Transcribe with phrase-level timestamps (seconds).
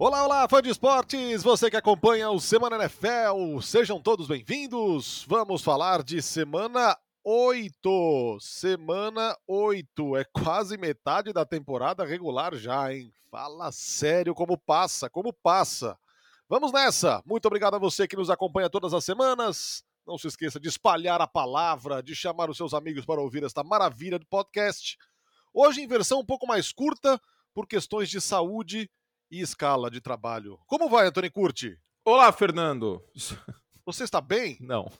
[0.00, 5.24] Olá, olá, fã de esportes, você que acompanha o Semana NFL, sejam todos bem-vindos.
[5.26, 8.38] Vamos falar de semana 8.
[8.40, 13.12] Semana 8, é quase metade da temporada regular já, hein?
[13.28, 15.98] Fala sério como passa, como passa.
[16.48, 17.20] Vamos nessa.
[17.26, 19.82] Muito obrigado a você que nos acompanha todas as semanas.
[20.06, 23.64] Não se esqueça de espalhar a palavra, de chamar os seus amigos para ouvir esta
[23.64, 24.96] maravilha de podcast.
[25.52, 27.20] Hoje em versão um pouco mais curta,
[27.52, 28.88] por questões de saúde
[29.30, 30.58] e escala de trabalho.
[30.66, 31.78] Como vai, Antônio Curti?
[32.04, 33.02] Olá, Fernando.
[33.84, 34.56] Você está bem?
[34.60, 34.90] Não.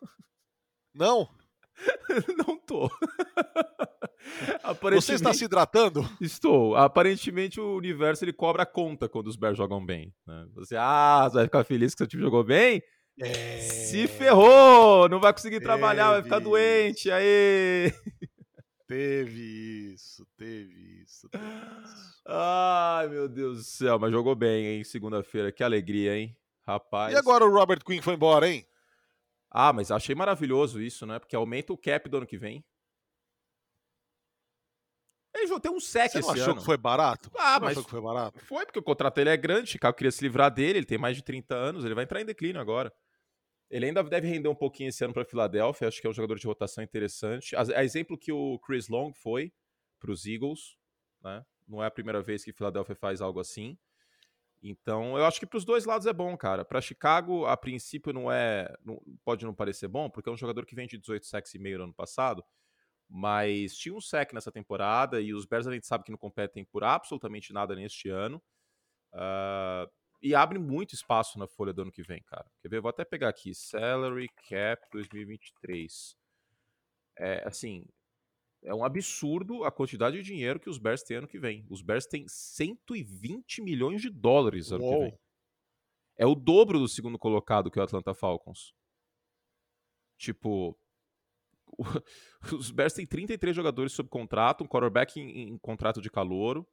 [0.95, 1.28] Não?
[2.37, 2.91] Não tô.
[4.92, 6.06] Você está se hidratando?
[6.20, 6.77] Estou.
[6.77, 10.12] Aparentemente o universo ele cobra a conta quando os Bears jogam bem.
[10.27, 10.46] Né?
[10.54, 12.82] Você, ah, você vai ficar feliz que seu time jogou bem?
[13.20, 13.59] É...
[13.60, 15.09] Se ferrou!
[15.09, 17.10] Não vai conseguir trabalhar, vai ficar doente.
[17.10, 17.92] Aí.
[18.88, 22.23] Teve isso, teve isso, teve isso.
[22.27, 24.83] Ai, meu Deus do céu, mas jogou bem, hein?
[24.83, 26.35] Segunda-feira, que alegria, hein?
[26.66, 27.13] Rapaz.
[27.13, 28.66] E agora o Robert Quinn foi embora, hein?
[29.51, 31.18] Ah, mas achei maravilhoso isso, né?
[31.18, 32.65] Porque aumenta o cap do ano que vem.
[35.35, 36.60] Ele já tem um sec Você esse não achou ano.
[36.60, 37.30] que foi barato?
[37.37, 38.38] Ah, mas achou que foi barato?
[38.41, 41.15] Foi, porque o contrato dele é grande, Chicago queria se livrar dele, ele tem mais
[41.15, 42.91] de 30 anos, ele vai entrar em declínio agora.
[43.71, 46.38] Ele ainda deve render um pouquinho esse ano para Filadélfia, acho que é um jogador
[46.38, 47.55] de rotação interessante.
[47.55, 49.52] A, a exemplo que o Chris Long foi
[49.99, 50.77] para os Eagles,
[51.23, 51.45] né?
[51.66, 53.79] Não é a primeira vez que Filadélfia faz algo assim.
[54.63, 56.65] Então, eu acho que para os dois lados é bom, cara.
[56.65, 60.66] Para Chicago, a princípio não é, não, pode não parecer bom, porque é um jogador
[60.66, 62.43] que vem de 18 sacks e meio no ano passado,
[63.09, 66.65] mas tinha um sack nessa temporada e os Bears a gente sabe que não competem
[66.65, 68.43] por absolutamente nada neste ano.
[69.12, 69.88] Uh,
[70.21, 72.50] e abre muito espaço na folha do ano que vem, cara.
[72.61, 72.81] Quer ver?
[72.81, 73.55] Vou até pegar aqui.
[73.55, 76.16] Salary Cap 2023.
[77.19, 77.84] É, assim,
[78.62, 81.65] é um absurdo a quantidade de dinheiro que os Bears têm ano que vem.
[81.69, 84.93] Os Bears têm 120 milhões de dólares ano Uou.
[84.93, 85.19] que vem.
[86.16, 88.75] É o dobro do segundo colocado que é o Atlanta Falcons.
[90.16, 90.76] Tipo,
[92.59, 96.66] os Bears têm 33 jogadores sob contrato, um quarterback em, em contrato de calouro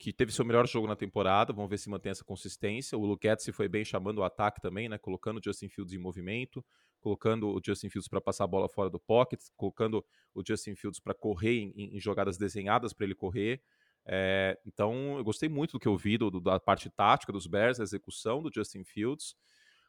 [0.00, 1.52] que teve seu melhor jogo na temporada.
[1.52, 2.96] Vamos ver se mantém essa consistência.
[2.96, 4.96] O Luquette se foi bem chamando o ataque também, né?
[4.96, 6.64] Colocando o Justin Fields em movimento,
[7.00, 10.02] colocando o Justin Fields para passar a bola fora do pocket, colocando
[10.34, 13.62] o Justin Fields para correr em, em, jogadas desenhadas para ele correr.
[14.06, 17.78] É, então, eu gostei muito do que eu vi do, da parte tática dos Bears,
[17.78, 19.36] a execução do Justin Fields.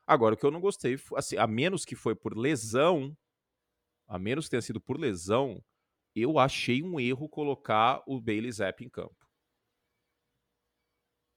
[0.05, 3.15] Agora, o que eu não gostei, assim, a menos que foi por lesão,
[4.09, 5.63] a menos que tenha sido por lesão,
[6.13, 9.20] eu achei um erro colocar o Bailey Zapp em campo.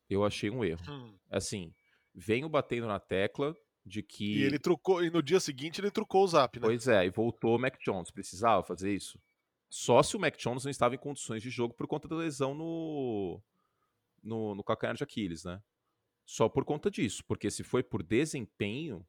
[0.08, 0.82] Eu achei um erro.
[0.88, 1.16] Hum.
[1.30, 1.74] Assim,
[2.14, 4.38] venho batendo na tecla de que.
[4.38, 6.66] E ele trocou, e no dia seguinte ele trocou o zap, né?
[6.66, 8.10] Pois é, e voltou o Mac Jones.
[8.10, 9.18] Precisava fazer isso?
[9.68, 12.54] Só se o Mac Jones não estava em condições de jogo por conta da lesão
[12.54, 13.42] no,
[14.22, 15.60] no, no calcanhar de Aquiles, né?
[16.24, 17.24] Só por conta disso.
[17.26, 19.06] Porque se foi por desempenho,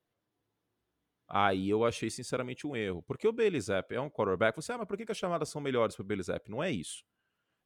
[1.28, 3.04] aí eu achei sinceramente um erro.
[3.04, 4.56] Porque o Bailey Zapp é um quarterback.
[4.56, 6.50] Você, ah, mas por que, que as chamadas são melhores para o Bailey Zapp?
[6.50, 7.06] Não é isso.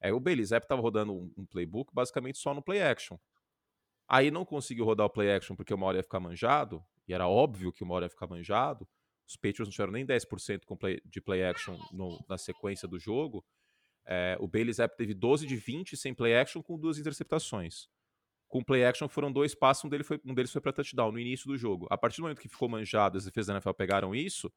[0.01, 3.17] É, o Zapp estava rodando um, um, playbook basicamente só no play action.
[4.07, 7.27] Aí não conseguiu rodar o play action porque uma hora ia ficar manjado, e era
[7.27, 8.87] óbvio que uma hora ia ficar manjado.
[9.27, 13.45] Os Patriots não tiveram nem 10% play, de play action no, na sequência do jogo.
[14.05, 17.87] É, o Zapp teve 12 de 20 sem play action com duas interceptações.
[18.47, 21.19] Com play action foram dois passos, um, dele foi, um deles foi para touchdown no
[21.19, 21.85] início do jogo.
[21.91, 24.51] A partir do momento que ficou manjado, as defesas da NFL pegaram isso,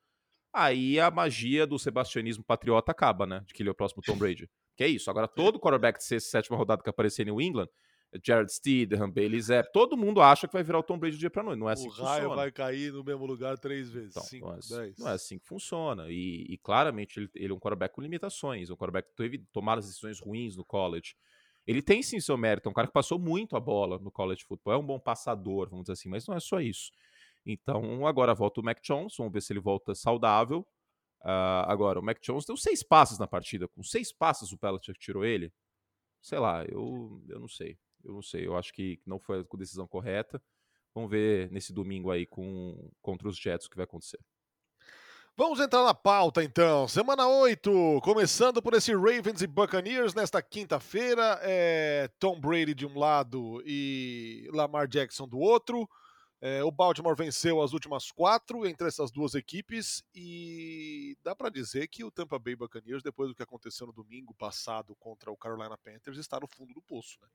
[0.51, 3.45] aí a magia do sebastianismo patriota acaba, né?
[3.47, 4.49] De que ele é o próximo Tom Brady.
[4.77, 5.11] Que é isso.
[5.11, 7.69] Agora, todo quarterback de sexta, sétima rodada que aparecer em New England,
[8.23, 11.31] Jared Steedham, Bailey Zapp, todo mundo acha que vai virar o Tom Brady do dia
[11.31, 11.59] pra noite.
[11.59, 12.11] Não é assim o que funciona.
[12.11, 14.99] O raio vai cair no mesmo lugar três vezes, então, cinco, não, é, dez.
[14.99, 16.07] não é assim que funciona.
[16.11, 19.79] E, e claramente ele, ele, é um quarterback com limitações, um quarterback que teve tomar
[19.79, 21.15] as decisões ruins no college.
[21.67, 24.45] Ele tem sim seu mérito, é um cara que passou muito a bola no college
[24.45, 26.91] football, é um bom passador, vamos dizer assim, mas não é só isso.
[27.47, 30.67] Então agora volta o Mac Jones, vamos ver se ele volta saudável.
[31.25, 33.69] Uh, agora, o Mac Jones deu seis passes na partida.
[33.69, 35.53] Com seis passes o Belichick tirou ele.
[36.21, 37.79] Sei lá, eu, eu não sei.
[38.05, 38.47] Eu não sei.
[38.47, 40.43] Eu acho que não foi a decisão correta.
[40.95, 44.19] Vamos ver nesse domingo aí com, contra os Jets o que vai acontecer.
[45.35, 46.87] Vamos entrar na pauta então.
[46.87, 51.39] Semana 8, começando por esse Ravens e Buccaneers nesta quinta-feira.
[51.43, 55.89] É Tom Brady de um lado e Lamar Jackson do outro.
[56.45, 61.87] É, o Baltimore venceu as últimas quatro entre essas duas equipes e dá para dizer
[61.87, 65.79] que o Tampa Bay Buccaneers, depois do que aconteceu no domingo passado contra o Carolina
[65.79, 67.17] Panthers, está no fundo do poço.
[67.23, 67.29] Né?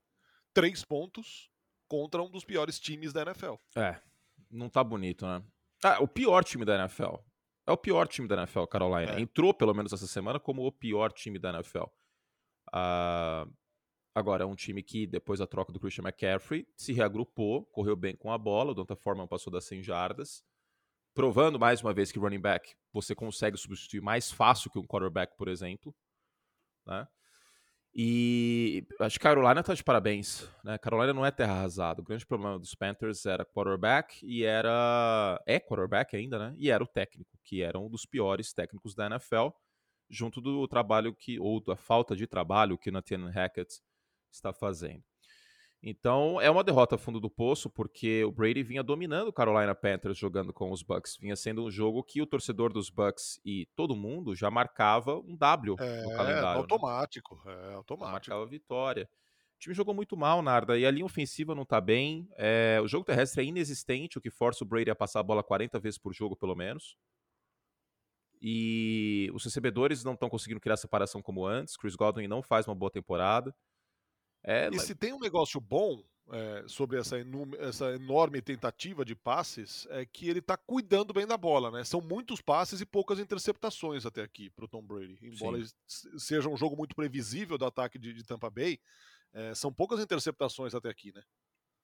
[0.53, 1.49] Três pontos
[1.87, 3.53] contra um dos piores times da NFL.
[3.77, 3.97] É,
[4.51, 5.41] não tá bonito, né?
[5.81, 7.15] Ah, o pior time da NFL.
[7.65, 9.13] É o pior time da NFL, Carolina.
[9.13, 9.21] É.
[9.21, 11.85] Entrou, pelo menos essa semana, como o pior time da NFL.
[12.73, 13.47] Ah,
[14.17, 18.15] Agora, é um time que, depois da troca do Christian McCaffrey, se reagrupou, correu bem
[18.15, 20.43] com a bola, o Donta Foreman passou das 100 jardas,
[21.13, 25.37] provando mais uma vez que running back você consegue substituir mais fácil que um quarterback,
[25.37, 25.95] por exemplo.
[26.83, 27.07] Né?
[27.93, 30.49] E acho que Carolina tá de parabéns.
[30.63, 30.79] Né?
[30.79, 32.01] Carolina não é terra arrasada.
[32.01, 35.39] O grande problema dos Panthers era quarterback e era.
[35.45, 36.55] É quarterback ainda, né?
[36.57, 39.49] E era o técnico, que era um dos piores técnicos da NFL,
[40.09, 41.39] junto do trabalho que.
[41.39, 43.79] ou da falta de trabalho que o Nathan Hackett
[44.31, 45.03] está fazendo.
[45.81, 50.17] Então é uma derrota fundo do poço, porque o Brady vinha dominando o Carolina Panthers
[50.17, 51.17] jogando com os Bucks.
[51.17, 55.35] Vinha sendo um jogo que o torcedor dos Bucks e todo mundo já marcava um
[55.35, 56.61] W é, no calendário.
[56.61, 57.71] Automático, né?
[57.71, 58.11] é automático.
[58.11, 59.07] Marcava vitória.
[59.55, 62.27] O time jogou muito mal, Narda, e a linha ofensiva não tá bem.
[62.37, 65.43] É, o jogo terrestre é inexistente, o que força o Brady a passar a bola
[65.43, 66.95] 40 vezes por jogo, pelo menos.
[68.39, 71.75] E os recebedores não estão conseguindo criar separação como antes.
[71.75, 73.55] Chris Godwin não faz uma boa temporada.
[74.47, 76.01] É, e se tem um negócio bom
[76.31, 77.17] é, sobre essa,
[77.59, 81.83] essa, enorme tentativa de passes, é que ele está cuidando bem da bola, né?
[81.83, 85.17] São muitos passes e poucas interceptações até aqui para o Tom Brady.
[85.21, 85.61] Embora
[86.17, 88.79] seja um jogo muito previsível do ataque de, de Tampa Bay,
[89.33, 91.21] é, são poucas interceptações até aqui, né?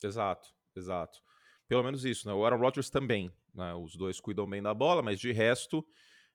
[0.02, 1.20] Exato, exato.
[1.68, 2.34] Pelo menos isso, né?
[2.34, 3.74] O Aaron Rodgers também, né?
[3.74, 5.86] Os dois cuidam bem da bola, mas de resto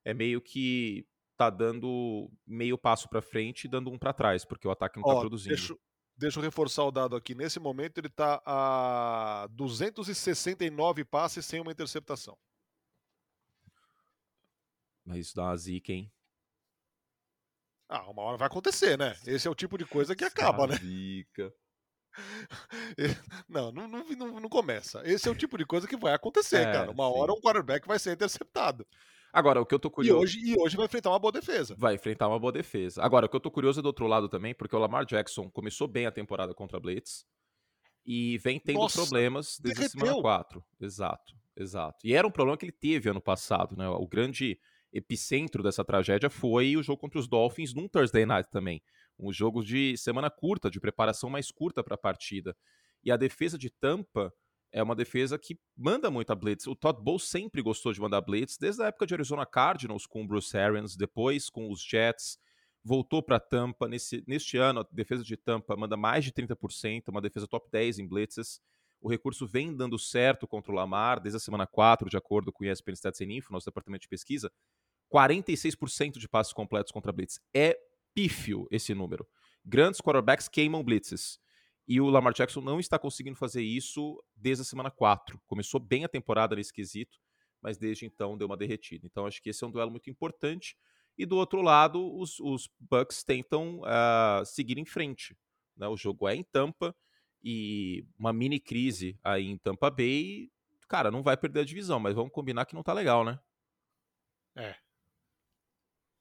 [0.05, 1.07] é meio que
[1.39, 5.09] tá dando meio passo para frente e dando um para trás, porque o ataque não
[5.09, 5.55] está produzindo.
[5.55, 5.75] Deixa,
[6.19, 7.32] Deixa eu reforçar o dado aqui.
[7.32, 12.37] Nesse momento, ele está a 269 passes sem uma interceptação.
[15.05, 16.12] Mas isso dá uma zica, hein?
[17.88, 19.17] Ah, uma hora vai acontecer, né?
[19.25, 20.76] Esse é o tipo de coisa que acaba, né?
[20.76, 21.55] Zica.
[23.49, 25.00] Não, não, não, não, começa.
[25.05, 26.91] Esse é o tipo de coisa que vai acontecer, é, cara.
[26.91, 27.17] Uma sim.
[27.17, 28.85] hora um quarterback vai ser interceptado.
[29.33, 30.19] Agora, o que eu tô curioso.
[30.19, 31.75] E hoje, e hoje vai enfrentar uma boa defesa.
[31.79, 33.03] Vai enfrentar uma boa defesa.
[33.03, 35.51] Agora, o que eu tô curioso é do outro lado também, porque o Lamar Jackson
[35.51, 37.27] começou bem a temporada contra a Blitz
[38.05, 40.65] e vem tendo Nossa, problemas desde a semana 4.
[40.81, 41.99] Exato, exato.
[42.07, 43.87] E era um problema que ele teve ano passado, né?
[43.89, 44.59] O grande
[44.91, 48.83] epicentro dessa tragédia foi o jogo contra os Dolphins num Thursday Night também.
[49.19, 52.57] Um jogo de semana curta, de preparação mais curta para a partida.
[53.05, 54.33] E a defesa de Tampa
[54.73, 56.67] é uma defesa que manda muita blitz.
[56.67, 60.23] O Todd Bowles sempre gostou de mandar blitz, desde a época de Arizona Cardinals com
[60.23, 62.38] o Bruce Arians, depois com os Jets,
[62.85, 63.88] voltou para Tampa.
[63.88, 67.99] Nesse, neste ano, a defesa de Tampa manda mais de 30%, uma defesa top 10
[67.99, 68.61] em blitzes.
[69.00, 72.65] O recurso vem dando certo contra o Lamar desde a semana 4, de acordo com
[72.65, 74.50] o ESPN Stats Info, nosso departamento de pesquisa.
[75.12, 77.41] 46% de passos completos contra blitz.
[77.55, 77.79] É
[78.15, 79.26] pífio esse número.
[79.65, 81.38] Grandes quarterbacks queimam blitzes.
[81.88, 85.40] E o Lamar Jackson não está conseguindo fazer isso desde a semana 4.
[85.46, 87.19] Começou bem a temporada nesse quesito,
[87.62, 89.06] mas desde então deu uma derretida.
[89.06, 90.76] Então acho que esse é um duelo muito importante.
[91.17, 95.35] E do outro lado, os, os Bucks tentam uh, seguir em frente.
[95.75, 95.88] Né?
[95.88, 96.94] O jogo é em Tampa
[97.43, 100.50] e uma mini crise aí em Tampa Bay.
[100.88, 103.41] Cara, não vai perder a divisão, mas vamos combinar que não tá legal, né?
[104.55, 104.76] É.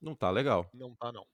[0.02, 0.70] Não tá legal.
[0.74, 1.28] Não tá, não.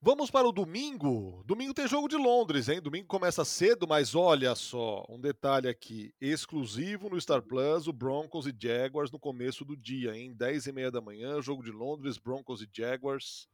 [0.00, 1.42] Vamos para o domingo.
[1.44, 2.80] Domingo tem jogo de Londres, hein?
[2.80, 8.46] Domingo começa cedo, mas olha só, um detalhe aqui, exclusivo no Star Plus, o Broncos
[8.46, 10.32] e Jaguars no começo do dia, hein?
[10.32, 13.48] 10 e meia da manhã, jogo de Londres, Broncos e Jaguars.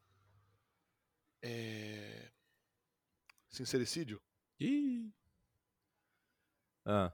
[1.43, 2.31] É...
[3.49, 4.20] Sincericídio?
[4.61, 5.11] Ih.
[6.85, 7.11] Ah.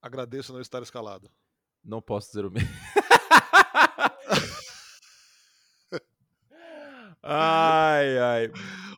[0.00, 1.28] Agradeço não estar escalado.
[1.82, 2.68] Não posso dizer o mesmo.
[8.00, 8.52] Ai, ai.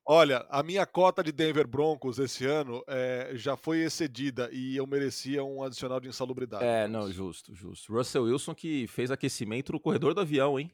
[0.04, 4.87] Olha, a minha cota de Denver Broncos esse ano é, já foi excedida e eu
[4.87, 6.64] merecia um adicional de insalubridade.
[6.64, 7.92] É, não, justo, justo.
[7.92, 10.73] Russell Wilson que fez aquecimento no corredor do avião, hein?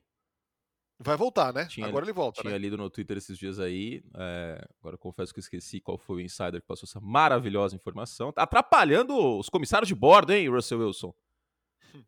[1.01, 1.67] Vai voltar, né?
[1.67, 2.41] Tinha, agora ele volta.
[2.41, 2.59] Tinha né?
[2.59, 4.03] lido no Twitter esses dias aí.
[4.17, 8.33] É, agora confesso que esqueci qual foi o insider que passou essa maravilhosa informação.
[8.33, 11.15] Tá atrapalhando os comissários de bordo, hein, Russell Wilson?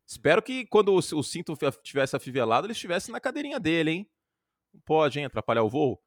[0.06, 4.10] Espero que quando o, o cinto tivesse afivelado, ele estivesse na cadeirinha dele, hein?
[4.74, 6.02] Não pode, hein, atrapalhar o voo.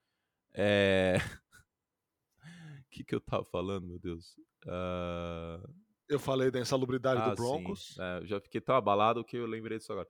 [0.54, 1.18] É...
[1.20, 2.44] O
[2.92, 4.38] que, que eu tava falando, meu Deus?
[4.66, 5.68] Uh...
[6.08, 7.98] Eu falei da insalubridade ah, do Broncos.
[7.98, 10.08] É, já fiquei tão abalado que eu lembrei disso agora.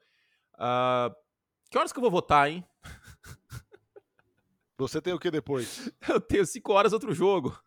[0.55, 1.15] Uh...
[1.69, 2.65] Que horas que eu vou votar, hein?
[4.77, 5.91] Você tem o que depois?
[6.09, 7.57] Eu tenho cinco horas outro jogo.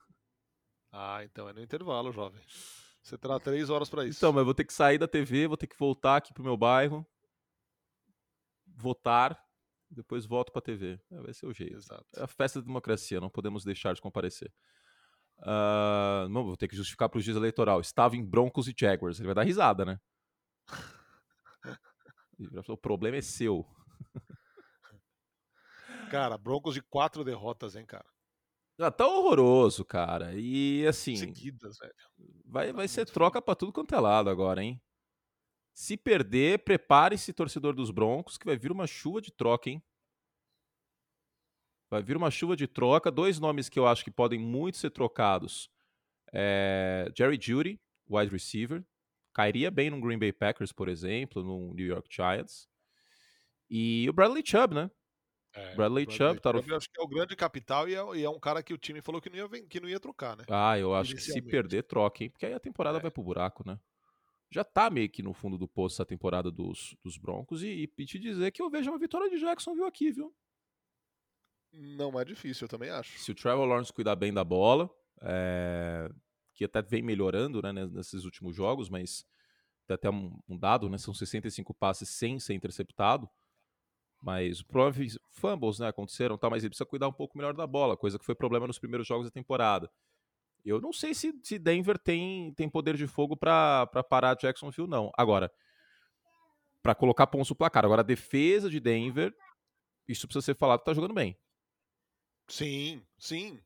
[0.93, 2.41] Ah, então é no intervalo, jovem.
[3.03, 4.19] Você terá três horas para isso.
[4.19, 6.43] Então, mas eu vou ter que sair da TV, vou ter que voltar aqui pro
[6.43, 7.07] meu bairro,
[8.67, 9.46] votar
[9.91, 11.01] depois volto para a TV.
[11.11, 11.77] É, vai ser o jeito.
[11.77, 12.07] Exato.
[12.17, 14.53] É a festa da democracia, não podemos deixar de comparecer.
[15.39, 17.81] Uh, não, vou ter que justificar para o juiz eleitoral.
[17.81, 19.19] Estava em Broncos e Jaguars.
[19.19, 19.99] Ele vai dar risada, né?
[22.69, 23.67] o problema é seu.
[26.11, 28.07] Cara, Broncos de quatro derrotas, hein, cara?
[28.79, 30.35] Já tá horroroso, cara.
[30.35, 31.17] E assim.
[31.17, 31.95] Seguidas, velho.
[32.45, 34.81] Vai, vai ser troca pra tudo quanto é lado agora, hein?
[35.79, 39.83] Se perder, prepare-se, torcedor dos Broncos, que vai vir uma chuva de troca, hein?
[41.91, 43.11] Vai vir uma chuva de troca.
[43.11, 45.69] Dois nomes que eu acho que podem muito ser trocados.
[46.33, 47.79] É Jerry Judy,
[48.09, 48.83] wide receiver.
[49.35, 52.67] Cairia bem no Green Bay Packers, por exemplo, no New York Giants.
[53.69, 54.91] E o Bradley Chubb, né?
[55.55, 58.31] É, Bradley Chubb tá eu acho que é o grande capital e é, e é
[58.31, 60.45] um cara que o time falou que não ia, que não ia trocar, né?
[60.49, 62.31] Ah, eu acho que se perder, troca, hein?
[62.31, 63.01] Porque aí a temporada É.
[63.03, 63.79] vai pro buraco, né?
[64.51, 67.63] Já tá meio que no fundo do poço essa temporada dos, dos Broncos.
[67.63, 70.35] E, e te dizer que eu vejo uma vitória de Jacksonville aqui, viu?
[71.73, 73.19] Não é difícil, eu também acho.
[73.19, 74.89] Se o Trevor Lawrence cuidar bem da bola,
[75.21, 76.09] é,
[76.55, 79.27] que até vem melhorando né, nes- nesses últimos jogos, mas
[79.87, 80.97] tem até um, um dado, né?
[80.99, 83.29] São 65 passes sem ser interceptado.
[84.23, 85.89] Mas o problema é fumbles, né?
[85.89, 88.67] Aconteceram, tá, mas ele precisa cuidar um pouco melhor da bola, coisa que foi problema
[88.67, 89.91] nos primeiros jogos da temporada.
[90.69, 94.89] Eu não sei se, se Denver tem, tem poder de fogo pra pra parar Jacksonville,
[94.89, 95.11] não.
[95.17, 95.51] Agora,
[96.83, 97.85] pra colocar pontos no placar.
[97.85, 99.35] Agora, a defesa de Denver,
[100.09, 101.37] isso precisa ser falado, tá jogando bem.
[102.49, 103.61] Sim, sim.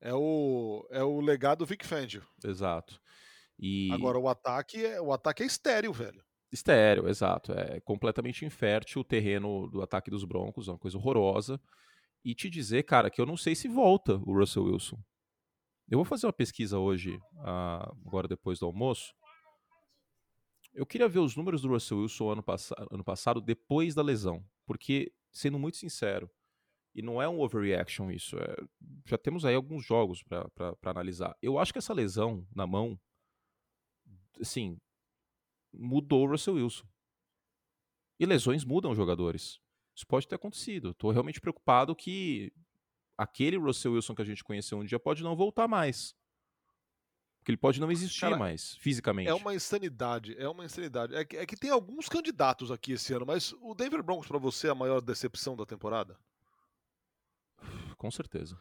[0.00, 2.26] É o, é o legado Vic Fangio.
[2.44, 3.00] Exato.
[3.58, 6.22] E Agora, o ataque, é, o ataque é estéreo, velho.
[6.52, 7.52] estéreo, exato.
[7.52, 11.60] É completamente infértil o terreno do ataque dos Broncos, é uma coisa horrorosa.
[12.24, 14.98] E te dizer, cara, que eu não sei se volta o Russell Wilson.
[15.90, 19.14] Eu vou fazer uma pesquisa hoje, ah, agora depois do almoço.
[20.74, 24.44] Eu queria ver os números do Russell Wilson ano, passa ano passado, depois da lesão.
[24.66, 26.30] Porque, sendo muito sincero,
[26.94, 28.56] e não é um overreaction isso, é-
[29.06, 31.34] já temos aí alguns jogos para analisar.
[31.40, 33.00] Eu acho que essa lesão na mão,
[34.40, 34.78] assim,
[35.72, 36.86] mudou o Russell Wilson.
[38.20, 39.58] E lesões mudam jogadores.
[39.96, 40.90] Isso pode ter acontecido.
[40.90, 42.52] Estou realmente preocupado que
[43.18, 46.14] aquele Russell Wilson que a gente conheceu um dia pode não voltar mais.
[47.38, 49.28] Porque ele pode não existir Cara, mais, fisicamente.
[49.28, 51.14] É uma insanidade, é uma insanidade.
[51.14, 54.38] É que, é que tem alguns candidatos aqui esse ano, mas o Denver Broncos pra
[54.38, 56.16] você é a maior decepção da temporada?
[57.96, 58.58] Com certeza.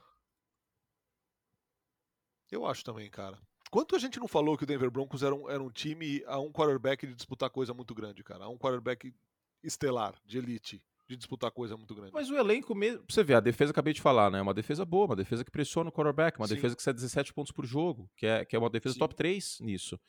[2.49, 3.37] Eu acho também, cara.
[3.69, 6.39] Quanto a gente não falou que o Denver Broncos era um, era um time a
[6.39, 8.45] um quarterback de disputar coisa muito grande, cara?
[8.45, 9.13] A um quarterback
[9.61, 12.11] estelar, de elite, de disputar coisa muito grande.
[12.13, 13.03] Mas o elenco mesmo.
[13.07, 14.39] Você ver, a defesa acabei de falar, né?
[14.39, 16.55] É uma defesa boa, uma defesa que pressiona o quarterback, uma Sim.
[16.55, 18.99] defesa que sai 17 pontos por jogo, que é, que é uma defesa Sim.
[18.99, 19.99] top 3 nisso.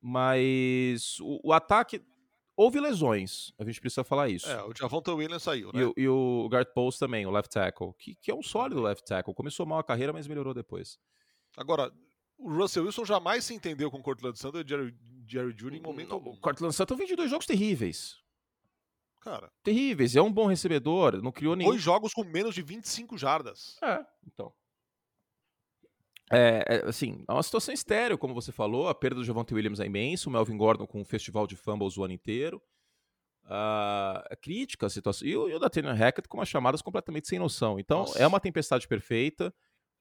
[0.00, 2.02] Mas o, o ataque.
[2.56, 4.48] Houve lesões, a gente precisa falar isso.
[4.48, 5.80] É, o Javonta Williams saiu, né?
[5.80, 8.80] E, o- e o Garth Post também, o left tackle, que, que é um sólido
[8.80, 9.34] left tackle.
[9.34, 10.96] Começou mal a carreira, mas melhorou depois.
[11.56, 11.90] Agora,
[12.38, 14.94] o Russell Wilson jamais se entendeu com o Cortland Sutton e Jerry,
[15.26, 16.30] Jerry Judy em momento algum.
[16.30, 18.18] O Cortland Sutton vem de dois jogos terríveis.
[19.24, 20.14] Cara, Terríveis.
[20.14, 21.70] É um bom recebedor, não criou nenhum.
[21.70, 23.78] dois jogos com menos de 25 jardas.
[23.82, 24.52] É, então.
[26.30, 28.88] É, é, assim, é uma situação estéreo, como você falou.
[28.88, 30.28] A perda do Javonte Williams é imensa.
[30.28, 32.62] O Melvin Gordon com um festival de fumbles o ano inteiro.
[33.44, 35.26] Ah, é crítica a situação.
[35.26, 37.78] E o, e o Nathaniel Hackett com umas chamadas completamente sem noção.
[37.78, 38.18] Então, Nossa.
[38.18, 39.54] é uma tempestade perfeita.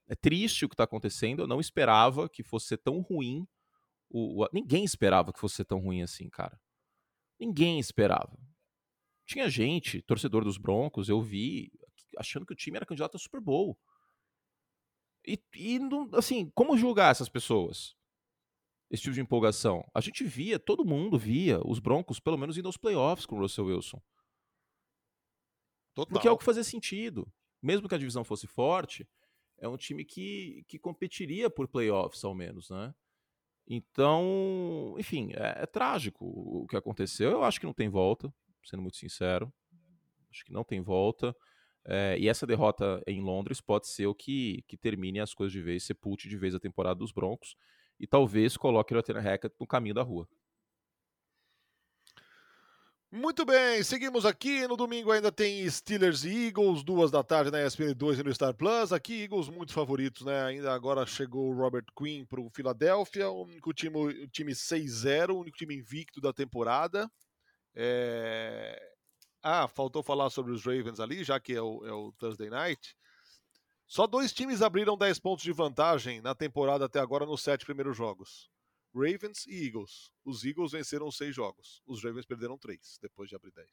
[0.08, 1.44] É triste o que está acontecendo.
[1.44, 3.46] Eu não esperava que fosse ser tão ruim.
[4.10, 6.60] O, o- ninguém esperava que fosse ser tão ruim assim, cara.
[7.39, 8.38] Ninguém esperava.
[9.34, 11.72] Tinha gente, torcedor dos Broncos, eu vi,
[12.20, 13.75] achando que o time era candidato Super Bowl.
[15.25, 17.96] E, e não- assim, como julgar essas pessoas?
[18.92, 19.84] Esse tipo de empolgação.
[19.92, 23.40] A gente via, todo mundo via os Broncos, pelo menos, indo aos playoffs com o
[23.40, 24.00] Russell Wilson.
[25.96, 26.13] Total.
[26.13, 27.28] Porque é o que fazia sentido.
[27.60, 29.10] Mesmo que a divisão fosse forte,
[29.58, 32.94] é um time que, que competiria por playoffs, ao menos, né?
[33.66, 37.32] Então, enfim, é, é trágico o que aconteceu.
[37.32, 38.32] Eu acho que não tem volta,
[38.63, 39.51] sendo muito sincero.
[40.32, 41.36] Acho que não tem volta.
[41.86, 45.62] É, e essa derrota em Londres pode ser o que, que termine as coisas de
[45.62, 47.58] vez, sepulte de vez a temporada dos Broncos
[48.00, 50.27] e talvez coloque o Atlanta Hackett no caminho da rua.
[53.15, 54.67] Muito bem, seguimos aqui.
[54.67, 58.34] No domingo ainda tem Steelers e Eagles, duas da tarde na ESPN 2 e no
[58.34, 58.91] Star Plus.
[58.91, 60.46] Aqui, Eagles muito favoritos, né?
[60.46, 65.29] Ainda agora chegou o Robert Quinn para o Philadelphia, o único time, o time 6-0,
[65.29, 67.08] o único time invicto da temporada.
[67.75, 68.94] É...
[69.42, 72.96] Ah, faltou falar sobre os Ravens ali, já que é o, é o Thursday Night.
[73.86, 77.96] Só dois times abriram 10 pontos de vantagem na temporada até agora nos sete primeiros
[77.98, 78.50] jogos.
[78.96, 80.12] Ravens e Eagles.
[80.24, 81.82] Os Eagles venceram seis jogos.
[81.86, 83.68] Os Ravens perderam três depois de abrir 10.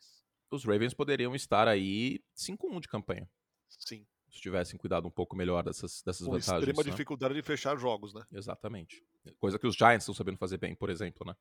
[0.51, 3.31] Os Ravens poderiam estar aí 5-1 de campanha,
[3.69, 4.05] Sim.
[4.29, 6.59] se tivessem cuidado um pouco melhor dessas, dessas Com vantagens.
[6.59, 6.91] extrema né?
[6.91, 8.25] dificuldade de fechar jogos, né?
[8.33, 9.05] Exatamente.
[9.39, 11.37] Coisa que os Giants estão sabendo fazer bem, por exemplo, né?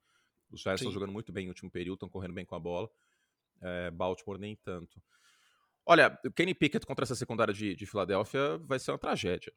[0.51, 2.89] Os Giants estão jogando muito bem no último período, estão correndo bem com a bola.
[3.61, 5.01] É, Baltimore nem tanto.
[5.85, 9.53] Olha, o Kenny Pickett contra essa secundária de, de Filadélfia vai ser uma tragédia.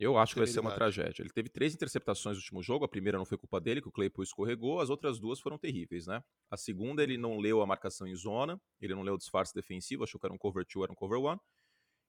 [0.00, 1.22] Eu acho que vai ser uma tragédia.
[1.22, 2.86] Ele teve três interceptações no último jogo.
[2.86, 4.80] A primeira não foi culpa dele, que o Claypool escorregou.
[4.80, 6.24] As outras duas foram terríveis, né?
[6.50, 8.58] A segunda, ele não leu a marcação em zona.
[8.80, 10.02] Ele não leu o disfarce defensivo.
[10.02, 11.38] Achou que era um cover 2, era um cover 1.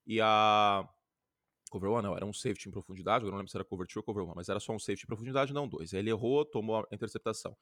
[0.08, 0.88] E a...
[1.70, 3.26] Cover 1 não, era um safety em profundidade.
[3.26, 4.36] Eu não lembro se era cover 2 ou cover 1.
[4.36, 5.94] Mas era só um safety em profundidade, não dois.
[5.94, 7.58] Aí ele errou, tomou a interceptação.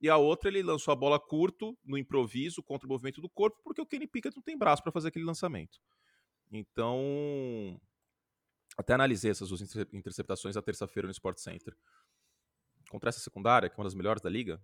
[0.00, 3.60] E a outra, ele lançou a bola curto, no improviso, contra o movimento do corpo,
[3.62, 5.78] porque o Kenny Pickett não tem braço para fazer aquele lançamento.
[6.50, 7.80] Então,
[8.76, 11.76] até analisei essas duas interceptações na terça-feira no Sport Center.
[12.90, 14.60] Contra essa secundária, que é uma das melhores da liga,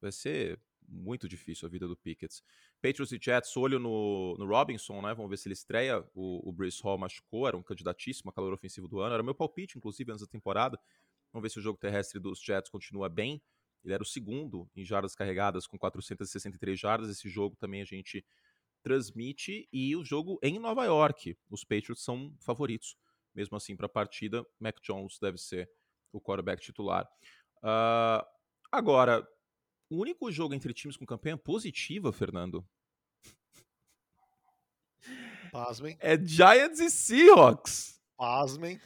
[0.00, 2.42] vai ser muito difícil a vida do Pickett.
[2.80, 5.14] Patriots e Jets, olho no, no Robinson, né?
[5.14, 6.04] Vamos ver se ele estreia.
[6.14, 9.14] O, o Bruce Hall machucou, era um candidatíssimo a calor ofensivo do ano.
[9.14, 10.78] Era meu palpite, inclusive, antes da temporada.
[11.32, 13.42] Vamos ver se o jogo terrestre dos Jets continua bem.
[13.86, 17.08] Ele era o segundo em jardas carregadas, com 463 jardas.
[17.08, 18.22] Esse jogo também a gente
[18.82, 19.66] transmite.
[19.72, 21.38] E o jogo em Nova York.
[21.48, 22.96] Os Patriots são favoritos
[23.36, 25.70] mesmo assim, para a partida, Mac Jones deve ser
[26.10, 27.06] o quarterback titular.
[27.58, 28.24] Uh,
[28.72, 29.28] agora,
[29.90, 32.66] o único jogo entre times com campanha positiva, Fernando.
[35.52, 35.96] Pasmem.
[36.00, 38.00] É Giants e Seahawks.
[38.16, 38.80] Pasmem.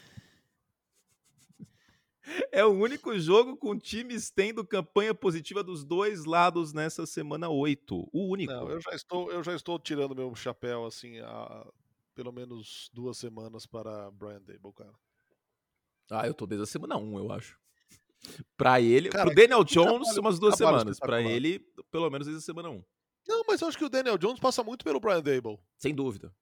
[2.52, 8.08] É o único jogo com times tendo campanha positiva dos dois lados nessa semana 8.
[8.12, 8.52] O único.
[8.52, 11.66] Não, eu já estou, eu já estou tirando meu chapéu assim a,
[12.14, 14.94] pelo menos duas semanas para Brian Dable, cara.
[16.10, 17.58] Ah, eu tô desde a semana 1, eu acho.
[18.56, 20.98] Pra ele, cara, pro Daniel Jones, trabalho, umas duas semanas.
[20.98, 21.58] Pra ele,
[21.90, 22.84] pelo menos desde a semana 1.
[23.26, 25.58] Não, mas eu acho que o Daniel Jones passa muito pelo Brian Dable.
[25.78, 26.34] Sem dúvida.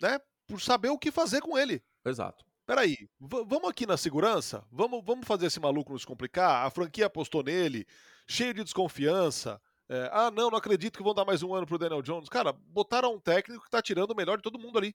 [0.00, 0.20] Né?
[0.46, 1.82] Por saber o que fazer com ele.
[2.04, 2.44] Exato.
[2.70, 4.64] Peraí, vamos aqui na segurança?
[4.70, 6.64] Vamos, vamos fazer esse maluco nos complicar?
[6.64, 7.84] A franquia apostou nele,
[8.28, 9.60] cheio de desconfiança.
[9.88, 12.28] É, ah, não, não acredito que vão dar mais um ano pro Daniel Jones.
[12.28, 14.94] Cara, botaram um técnico que tá tirando o melhor de todo mundo ali.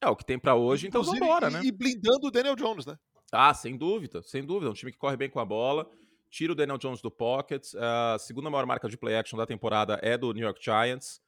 [0.00, 1.60] É o que tem para hoje, então Inclusive, então vambora, né?
[1.64, 2.98] E blindando o Daniel Jones, né?
[3.30, 4.68] Ah, sem dúvida, sem dúvida.
[4.68, 5.88] Um time que corre bem com a bola,
[6.28, 7.72] tira o Daniel Jones do pocket.
[7.76, 11.22] A segunda maior marca de play action da temporada é do New York Giants.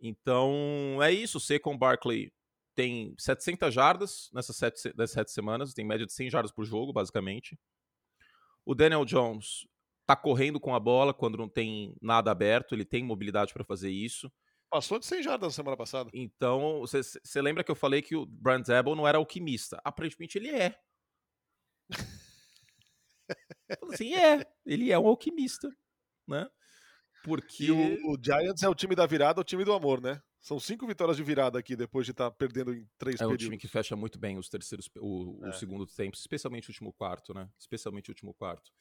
[0.00, 1.38] Então, é isso.
[1.38, 2.32] O com Barkley
[2.74, 6.92] tem 700 jardas nessas sete, nessas sete semanas, tem média de 100 jardas por jogo,
[6.92, 7.58] basicamente.
[8.64, 9.66] O Daniel Jones
[10.06, 13.90] tá correndo com a bola quando não tem nada aberto, ele tem mobilidade para fazer
[13.90, 14.30] isso.
[14.70, 16.10] Passou de 100 jardas na semana passada.
[16.14, 19.80] Então, você lembra que eu falei que o Brand Zabel não era alquimista?
[19.84, 20.74] Aparentemente ele é.
[23.82, 25.68] assim, é, ele é um alquimista,
[26.26, 26.48] né?
[27.22, 30.20] Porque e o, o, Giants é o time da virada, o time do amor, né?
[30.42, 33.44] São cinco vitórias de virada aqui depois de estar tá perdendo em três é períodos.
[33.44, 35.50] É um time que fecha muito bem os terceiros, o, é.
[35.50, 37.48] o segundo tempo, especialmente o último quarto, né?
[37.56, 38.72] Especialmente o último quarto.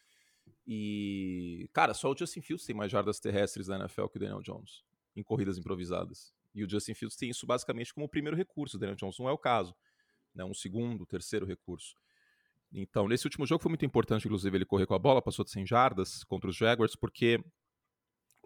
[0.66, 4.42] E, cara, só o Justin Fields tem mais jardas terrestres da NFL que o Daniel
[4.42, 4.84] Jones,
[5.16, 6.34] em corridas improvisadas.
[6.56, 8.78] E o Justin Fields tem isso basicamente como o primeiro recurso.
[8.78, 9.76] O Daniel Jones não é o caso.
[10.34, 10.44] Né?
[10.44, 11.96] Um segundo, terceiro recurso.
[12.74, 15.52] Então, nesse último jogo foi muito importante, inclusive, ele correr com a bola, passou de
[15.52, 17.40] 100 jardas contra os Jaguars, porque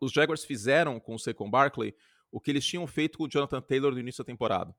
[0.02, 1.96] os Jaguars fizeram com o Saquon Barkley
[2.36, 4.76] o que eles tinham feito com o Jonathan Taylor no início da temporada.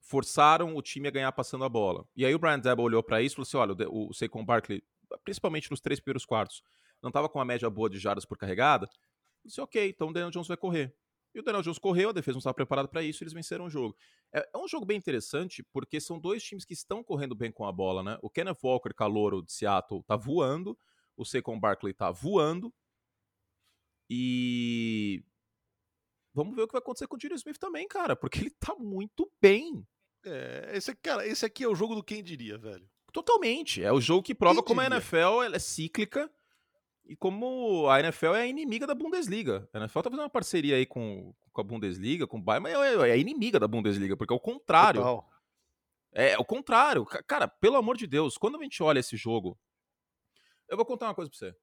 [0.00, 2.06] Forçaram o time a ganhar passando a bola.
[2.14, 4.80] E aí o Brian Debo olhou para isso e falou assim: olha, o Saquon Barkley
[5.24, 6.62] principalmente nos três primeiros quartos,
[7.02, 10.12] não estava com uma média boa de jardas por carregada, eu disse, ok, então o
[10.12, 10.94] Daniel Jones vai correr.
[11.34, 13.70] E o Daniel Jones correu, a defesa não estava preparada para isso, eles venceram o
[13.70, 13.96] jogo.
[14.32, 17.64] É, é, um jogo bem interessante, porque são dois times que estão correndo bem com
[17.64, 18.18] a bola, né?
[18.22, 20.78] O Kenneth Walker, calouro de Seattle, tá voando,
[21.16, 22.72] o Saquon Barkley tá voando,
[24.08, 24.99] e
[26.42, 28.74] vamos ver o que vai acontecer com o Dino Smith também, cara, porque ele tá
[28.74, 29.86] muito bem.
[30.24, 32.88] É, esse, cara, esse aqui é o jogo do quem diria, velho.
[33.12, 33.82] Totalmente.
[33.82, 36.30] É o jogo que prova como a NFL é cíclica
[37.04, 39.68] e como a NFL é a inimiga da Bundesliga.
[39.72, 42.74] A NFL tá fazendo uma parceria aí com, com a Bundesliga, com o Bayern, mas
[42.74, 45.00] é, é, a inimiga da Bundesliga, porque é o contrário.
[45.00, 45.30] Total.
[46.12, 47.04] É, é o contrário.
[47.04, 49.58] Cara, pelo amor de Deus, quando a gente olha esse jogo,
[50.68, 51.54] eu vou contar uma coisa pra você.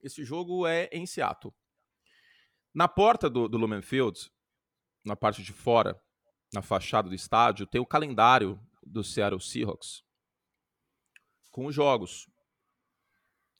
[0.00, 1.54] Esse jogo é em Seattle.
[2.74, 4.30] Na porta do, do Lumen Field,
[5.04, 6.00] na parte de fora,
[6.52, 10.02] na fachada do estádio, tem o calendário do Seattle Seahawks
[11.52, 12.26] com os jogos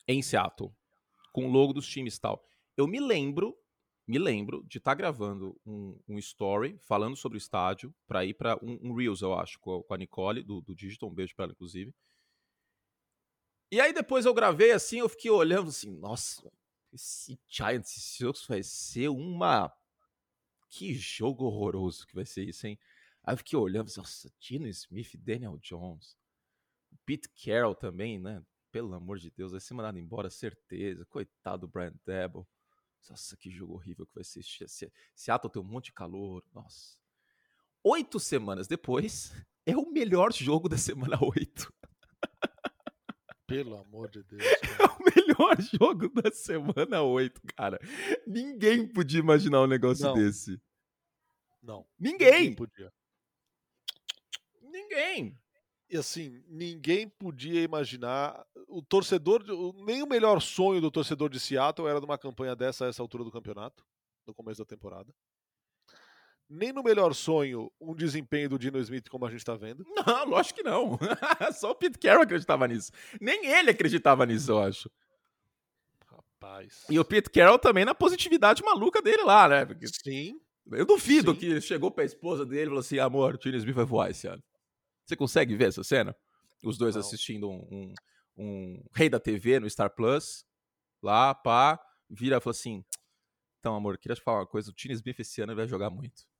[0.08, 0.74] em Seattle,
[1.32, 2.42] com o logo dos times e tal.
[2.76, 3.56] Eu me lembro,
[4.08, 8.34] me lembro de estar tá gravando um, um, story falando sobre o estádio para ir
[8.34, 11.44] para um, um, Reels, eu acho, com a, Nicole do, do Digital, um beijo para
[11.44, 11.94] ela, inclusive.
[13.70, 16.50] E aí depois eu gravei assim, eu fiquei olhando assim, nossa,
[16.92, 19.72] esse Giants Seahawks vai ser uma
[20.68, 22.78] que jogo horroroso que vai ser isso, hein?
[23.24, 26.16] Aí eu fiquei olhando, nossa, Tino Smith, Daniel Jones.
[27.04, 28.42] Pete Carroll também, né?
[28.70, 31.04] Pelo amor de Deus, vai ser mandado embora, certeza.
[31.06, 32.48] Coitado do Brian Debo.
[33.08, 34.42] Nossa, que jogo horrível que vai ser.
[35.14, 36.44] Seattle tem um monte de calor.
[36.54, 36.96] Nossa.
[37.84, 39.32] Oito semanas depois,
[39.66, 41.72] é o melhor jogo da semana 8.
[43.52, 44.42] Pelo amor de Deus.
[44.62, 44.82] Cara.
[44.82, 47.78] É o melhor jogo da semana 8, cara.
[48.26, 50.14] Ninguém podia imaginar um negócio Não.
[50.14, 50.60] desse.
[51.62, 51.86] Não.
[51.98, 52.54] Ninguém.
[52.54, 52.90] podia.
[54.62, 55.38] Ninguém.
[55.90, 58.42] E assim, ninguém podia imaginar.
[58.66, 59.44] O torcedor.
[59.84, 63.02] Nem o melhor sonho do torcedor de Seattle era de uma campanha dessa a essa
[63.02, 63.84] altura do campeonato,
[64.26, 65.12] no começo da temporada.
[66.54, 69.86] Nem no melhor sonho um desempenho do Dino Smith, como a gente tá vendo.
[70.06, 70.98] Não, lógico que não.
[71.54, 72.92] Só o Pete Carroll acreditava nisso.
[73.18, 74.90] Nem ele acreditava nisso, eu acho.
[76.06, 76.84] Rapaz.
[76.90, 79.64] E o Pete Carroll também na positividade maluca dele lá, né?
[79.64, 80.38] Porque Sim.
[80.72, 81.38] eu duvido Sim.
[81.38, 84.10] que ele chegou pra esposa dele e falou assim: amor, o Tino Smith vai voar
[84.10, 84.42] esse ano.
[85.06, 86.14] Você consegue ver essa cena?
[86.62, 87.00] Os dois Não.
[87.00, 87.94] assistindo um, um,
[88.36, 90.44] um Rei da TV no Star Plus.
[91.02, 91.80] Lá, pá.
[92.10, 92.84] Vira e fala assim:
[93.58, 94.70] Então, amor, queria te falar uma coisa.
[94.70, 96.30] O Tino Smith esse ano vai jogar muito.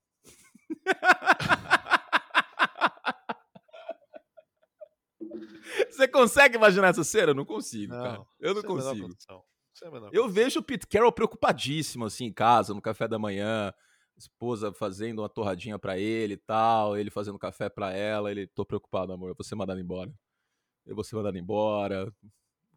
[5.90, 7.31] Você consegue imaginar essa cena?
[7.31, 8.22] Eu não consigo, cara.
[8.40, 9.09] Eu não consigo.
[9.90, 13.72] menor Eu vejo o Pete Carroll preocupadíssimo, assim, em casa, no café da manhã.
[14.16, 18.31] Esposa fazendo uma torradinha pra ele e tal, ele fazendo café pra ela.
[18.31, 20.12] Ele, tô preocupado, amor, eu vou ser mandado embora.
[20.85, 22.12] Eu vou ser mandado embora.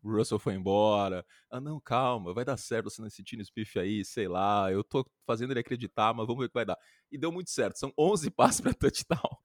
[0.06, 1.26] O Russell foi embora.
[1.50, 4.72] Ah, não, calma, vai dar certo você nesse Tino Smith aí, sei lá.
[4.72, 6.78] Eu tô fazendo ele acreditar, mas vamos ver o que vai dar.
[7.12, 9.38] E deu muito certo, são 11 passes pra touchdown.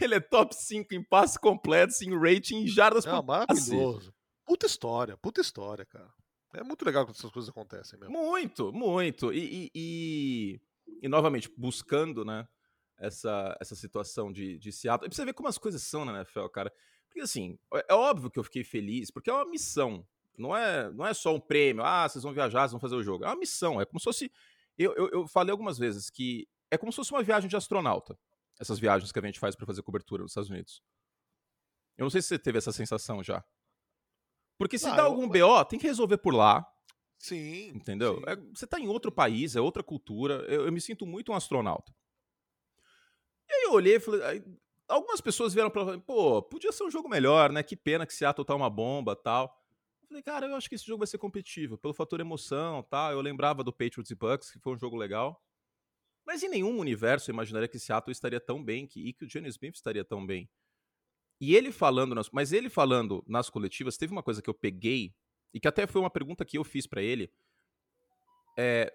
[0.00, 3.70] Ele é top 5 em passes completos, em rating, em jardas Não, por passe.
[3.70, 4.14] maravilhoso.
[4.44, 6.12] Puta história, puta história, cara.
[6.54, 8.12] É muito legal quando essas coisas acontecem mesmo.
[8.12, 9.32] Muito, muito.
[9.32, 10.60] E, e, e,
[11.02, 12.46] e, novamente, buscando, né,
[12.98, 15.06] essa, essa situação de, de Seattle.
[15.06, 16.72] E pra você ver como as coisas são na NFL, cara.
[17.08, 20.06] Porque, assim, é é óbvio que eu fiquei feliz, porque é uma missão.
[20.36, 23.02] Não é, não é só um prêmio, ah, vocês vão viajar, vocês vão fazer o
[23.02, 23.24] jogo.
[23.24, 24.30] É uma missão, é como se fosse...
[24.76, 28.16] Eu, eu, eu falei algumas vezes que é como se fosse uma viagem de astronauta.
[28.60, 30.80] Essas viagens que a gente faz pra fazer cobertura nos Estados Unidos.
[31.96, 33.44] Eu não sei se você teve essa sensação já.
[34.56, 36.64] Porque se Ah, dá eu- algum BO, tem que resolver por lá.
[37.18, 37.70] Sim.
[37.70, 38.16] Entendeu?
[38.18, 38.22] sim.
[38.28, 40.34] É- você tá em outro país, é outra cultura.
[40.48, 41.92] Eu, eu me sinto muito um astronauta.
[43.48, 44.22] E aí eu olhei e falei.
[44.22, 44.44] aí
[44.88, 47.62] algumas pessoas vieram pra falar, pô, podia ser um jogo melhor, né?
[47.62, 49.54] Que pena que Seattle tá uma bomba tal.
[50.02, 53.12] Eu falei, cara, eu acho que esse jogo vai ser competitivo, pelo fator emoção tal.
[53.12, 55.40] Eu lembrava do Patriots e Bucks, que foi um jogo legal.
[56.26, 59.28] Mas em nenhum universo eu imaginaria que Seattle estaria tão bem que, e que o
[59.28, 60.48] Johnny Smith estaria tão bem.
[61.40, 65.14] E ele falando, nas, mas ele falando nas coletivas, teve uma coisa que eu peguei,
[65.54, 67.32] e que até foi uma pergunta que eu fiz pra ele,
[68.58, 68.92] é,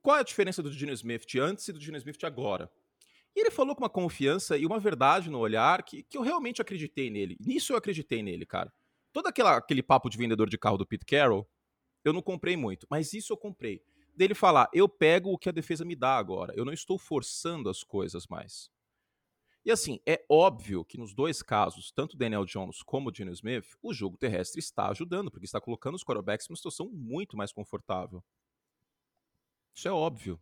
[0.00, 2.70] qual é a diferença do Geno Smith de antes e do Geno Smith de agora?
[3.34, 6.60] E ele falou com uma confiança e uma verdade no olhar que, que eu realmente
[6.60, 7.36] acreditei nele.
[7.40, 8.72] Nisso eu acreditei nele, cara.
[9.12, 11.48] Todo aquela, aquele papo de vendedor de carro do Pete Carroll,
[12.04, 13.82] eu não comprei muito, mas isso eu comprei.
[14.14, 17.68] Dele falar, eu pego o que a defesa me dá agora, eu não estou forçando
[17.68, 18.70] as coisas mais.
[19.64, 23.92] E assim, é óbvio que nos dois casos, tanto Daniel Jones como Geno Smith, o
[23.92, 28.24] jogo terrestre está ajudando, porque está colocando os quarterbacks numa situação muito mais confortável.
[29.74, 30.40] Isso é óbvio.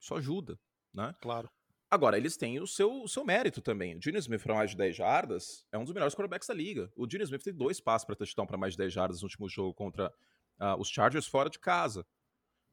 [0.00, 0.58] Isso ajuda,
[0.92, 1.14] né?
[1.20, 1.48] Claro.
[1.88, 3.96] Agora, eles têm o seu, o seu mérito também.
[3.96, 6.92] O Geno Smith para mais de 10 jardas é um dos melhores quarterbacks da liga.
[6.96, 9.48] O Geno Smith tem dois passos para touchdown para mais de 10 jardas no último
[9.48, 10.12] jogo contra
[10.58, 12.04] ah, os Chargers fora de casa.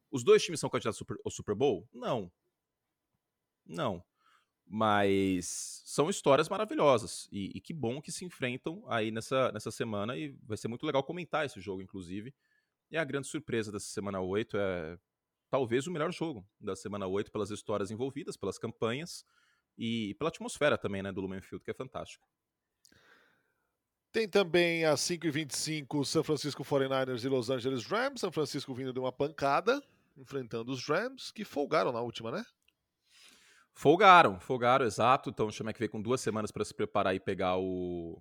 [0.10, 1.88] Os dois times são candidatos ao Super- ao Super Bowl?
[1.94, 2.32] Não.
[3.66, 4.04] Não.
[4.66, 7.28] Mas são histórias maravilhosas.
[7.32, 10.18] E, e que bom que se enfrentam aí nessa, nessa semana.
[10.18, 12.34] E vai ser muito legal comentar esse jogo, inclusive.
[12.90, 14.98] E a grande surpresa dessa semana 8 é
[15.54, 19.24] talvez o melhor jogo da semana 8 pelas histórias envolvidas, pelas campanhas
[19.78, 22.28] e pela atmosfera também, né, do Lumen Field, que é fantástico.
[24.12, 28.20] Tem também às 5h25 São Francisco 49ers e Los Angeles Rams.
[28.20, 29.80] São Francisco vindo de uma pancada,
[30.18, 32.44] enfrentando os Rams, que folgaram na última, né?
[33.76, 35.30] Folgaram, folgaram, exato.
[35.30, 38.20] Então o Chamek veio com duas semanas para se preparar e pegar o,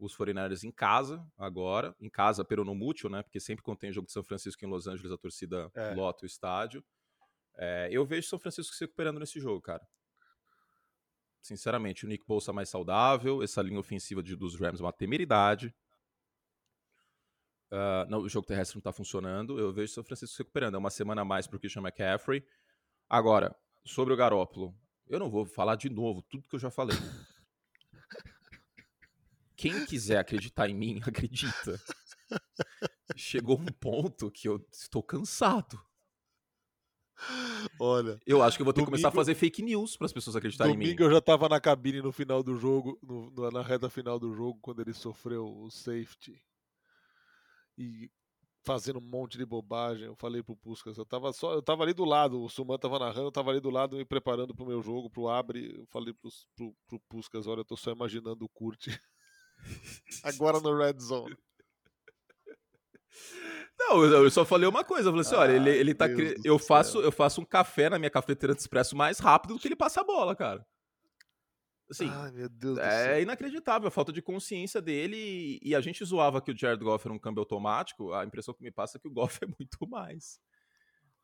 [0.00, 1.94] os 49ers em casa agora.
[2.00, 3.22] Em casa, pero no mútil, né?
[3.22, 5.94] Porque sempre quando tem jogo de São Francisco em Los Angeles, a torcida É.
[5.94, 6.84] lota o estádio.
[7.56, 9.86] É, eu vejo São Francisco se recuperando nesse jogo, cara.
[11.42, 15.74] Sinceramente, o Nick Bolsa mais saudável, essa linha ofensiva de- dos Rams é uma temeridade.
[17.70, 19.58] Ah, não, o jogo terrestre não tá funcionando.
[19.58, 20.74] Eu vejo São Francisco se recuperando.
[20.74, 22.44] É uma semana a mais pro Christian McCaffrey.
[23.08, 24.74] Agora, sobre o Garópolo,
[25.06, 26.96] eu não vou falar de novo tudo que eu já falei.
[29.60, 31.80] Quem quiser acreditar em mim, acredita.
[33.16, 35.80] Chegou um ponto que eu estou cansado.
[37.78, 40.06] Olha, Eu acho que eu vou ter que começar a Domingo- fazer fake news para
[40.06, 40.84] as pessoas acreditarem em mim.
[40.86, 44.32] domingo eu já tava na cabine no final do jogo, no- na reta final do
[44.32, 46.40] jogo, quando ele sofreu o safety.
[47.76, 48.10] E
[48.64, 50.06] fazendo um monte de bobagem.
[50.06, 52.98] Eu falei pro Puskas, eu tava só, eu tava ali do lado, o Suman tava
[52.98, 55.74] narrando, eu tava ali do lado me preparando pro meu jogo, pro abre.
[55.78, 58.86] Eu falei pro, pro, pro Puskas, olha, eu tô só imaginando o Kurt
[60.22, 61.36] agora no Red Zone.
[63.78, 66.06] Não, eu só falei uma coisa, eu falei assim, olha, ele, ele tá
[66.44, 69.66] eu faço, eu faço um café na minha cafeteira de expresso mais rápido do que
[69.66, 70.64] ele passa a bola, cara.
[71.90, 76.40] Assim, Ai, meu Deus é inacreditável a falta de consciência dele e a gente zoava
[76.40, 79.08] que o Jared Goff era um câmbio automático, a impressão que me passa é que
[79.08, 80.38] o Goff é muito mais.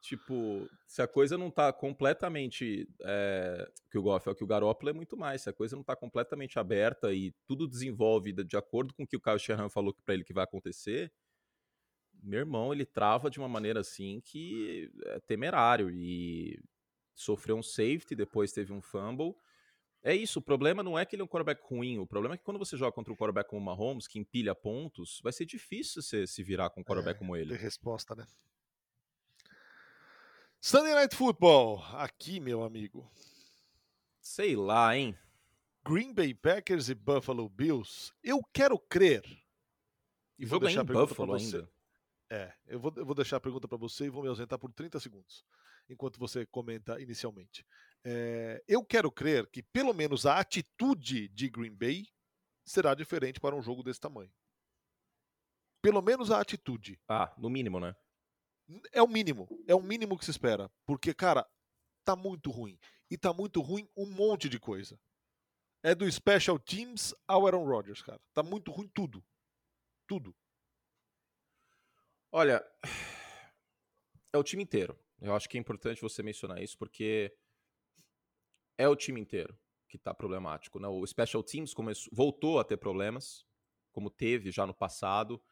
[0.07, 2.89] Tipo, se a coisa não tá completamente.
[3.03, 5.43] É, que o Goff é o que o Garoppolo é muito mais.
[5.43, 9.17] Se a coisa não tá completamente aberta e tudo desenvolve de acordo com o que
[9.17, 11.13] o Kyle Shanahan falou para ele que vai acontecer,
[12.23, 15.91] meu irmão, ele trava de uma maneira assim que é temerário.
[15.91, 16.63] E
[17.13, 19.35] sofreu um safety, depois teve um fumble.
[20.05, 22.39] É isso, o problema não é que ele é um quarterback ruim, o problema é
[22.39, 25.47] que quando você joga contra um quarterback como o Mahomes, que empilha pontos, vai ser
[25.47, 27.57] difícil você se virar com um quarterback é, como ele.
[27.57, 28.25] Ter resposta, né?
[30.61, 33.09] Sunday Night Football, aqui, meu amigo.
[34.21, 35.17] Sei lá, hein?
[35.87, 38.13] Green Bay Packers e Buffalo Bills.
[38.23, 39.23] Eu quero crer.
[40.39, 41.71] E vou deixar em Buffalo ainda.
[42.29, 44.73] É, eu vou, eu vou deixar a pergunta para você e vou me ausentar por
[44.73, 45.45] 30 segundos,
[45.89, 47.65] enquanto você comenta inicialmente.
[48.03, 52.09] É, eu quero crer que pelo menos a atitude de Green Bay
[52.65, 54.33] será diferente para um jogo desse tamanho.
[55.81, 57.01] Pelo menos a atitude.
[57.09, 57.95] Ah, no mínimo, né?
[58.93, 59.49] É o mínimo.
[59.67, 60.71] É o mínimo que se espera.
[60.87, 61.47] Porque, cara,
[62.05, 62.79] tá muito ruim.
[63.11, 64.99] E tá muito ruim um monte de coisa.
[65.83, 68.21] É do Special Teams ao Aaron Rodgers, cara.
[68.35, 69.25] Tá muito ruim tudo.
[70.07, 70.35] Tudo.
[72.33, 72.65] Olha,
[74.33, 74.99] é o time inteiro.
[75.21, 77.35] Eu acho que é importante você mencionar isso, porque
[78.77, 80.79] é o time inteiro que tá problemático.
[80.79, 80.89] Né?
[80.89, 83.47] O Special Teams começou, voltou a ter problemas,
[83.93, 85.43] como teve já no passado.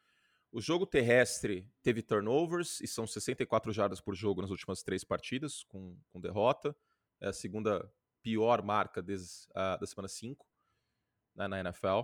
[0.55, 5.63] O jogo terrestre teve turnovers e são 64 jardas por jogo nas últimas três partidas,
[5.63, 6.73] com, com derrota.
[7.19, 7.91] É a segunda
[8.23, 10.47] pior marca desde, uh, da semana 5
[11.35, 12.03] né, na NFL.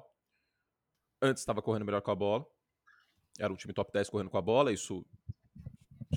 [1.21, 2.45] Antes estava correndo melhor com a bola.
[3.39, 5.05] Era um time top 10 correndo com a bola, isso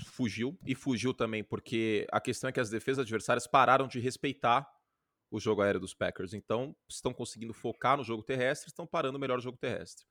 [0.05, 0.59] fugiu.
[0.65, 4.69] E fugiu também porque a questão é que as defesas adversárias pararam de respeitar
[5.31, 6.33] o jogo aéreo dos Packers.
[6.33, 10.05] Então, estão conseguindo focar no jogo terrestre, estão parando melhor o jogo terrestre.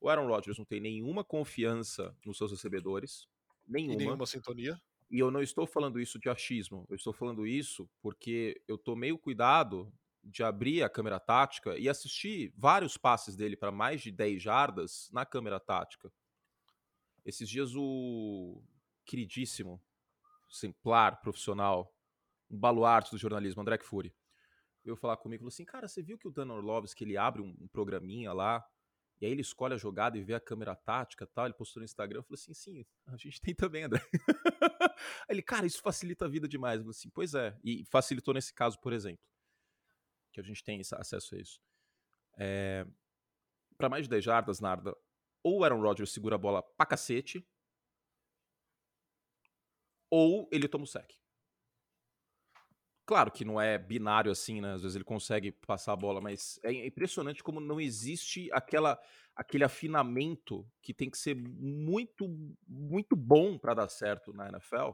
[0.00, 3.26] O Aaron Rodgers não tem nenhuma confiança nos seus recebedores.
[3.66, 3.94] Nenhuma.
[3.94, 4.80] E nenhuma sintonia.
[5.10, 6.86] E eu não estou falando isso de achismo.
[6.88, 11.88] Eu estou falando isso porque eu tomei o cuidado de abrir a câmera tática e
[11.88, 16.12] assistir vários passes dele para mais de 10 jardas na câmera tática.
[17.24, 18.62] Esses dias o
[19.04, 19.82] queridíssimo,
[20.52, 21.94] exemplar, profissional,
[22.50, 24.14] um baluarte do jornalismo, André Fury,
[24.84, 27.42] veio falar comigo e falou assim: Cara, você viu que o Dan Orlovsky ele abre
[27.42, 28.64] um programinha lá
[29.20, 31.46] e aí ele escolhe a jogada e vê a câmera tática tal.
[31.46, 32.20] Ele postou no Instagram.
[32.20, 34.00] Eu falei assim: sim, a gente tem também, André.
[35.28, 36.78] ele, cara, isso facilita a vida demais.
[36.78, 37.58] Eu falei assim: pois é.
[37.64, 39.24] E facilitou nesse caso, por exemplo.
[40.32, 41.60] Que a gente tem acesso a isso.
[42.38, 42.86] É...
[43.76, 44.96] Para mais de 10 jardas, Narda,
[45.42, 47.46] ou o Aaron Rodgers segura a bola pra cacete,
[50.10, 51.12] ou ele toma o sec.
[53.08, 54.74] Claro que não é binário assim, né?
[54.74, 59.00] Às vezes ele consegue passar a bola, mas é impressionante como não existe aquela
[59.34, 62.28] aquele afinamento que tem que ser muito
[62.68, 64.90] muito bom para dar certo na NFL.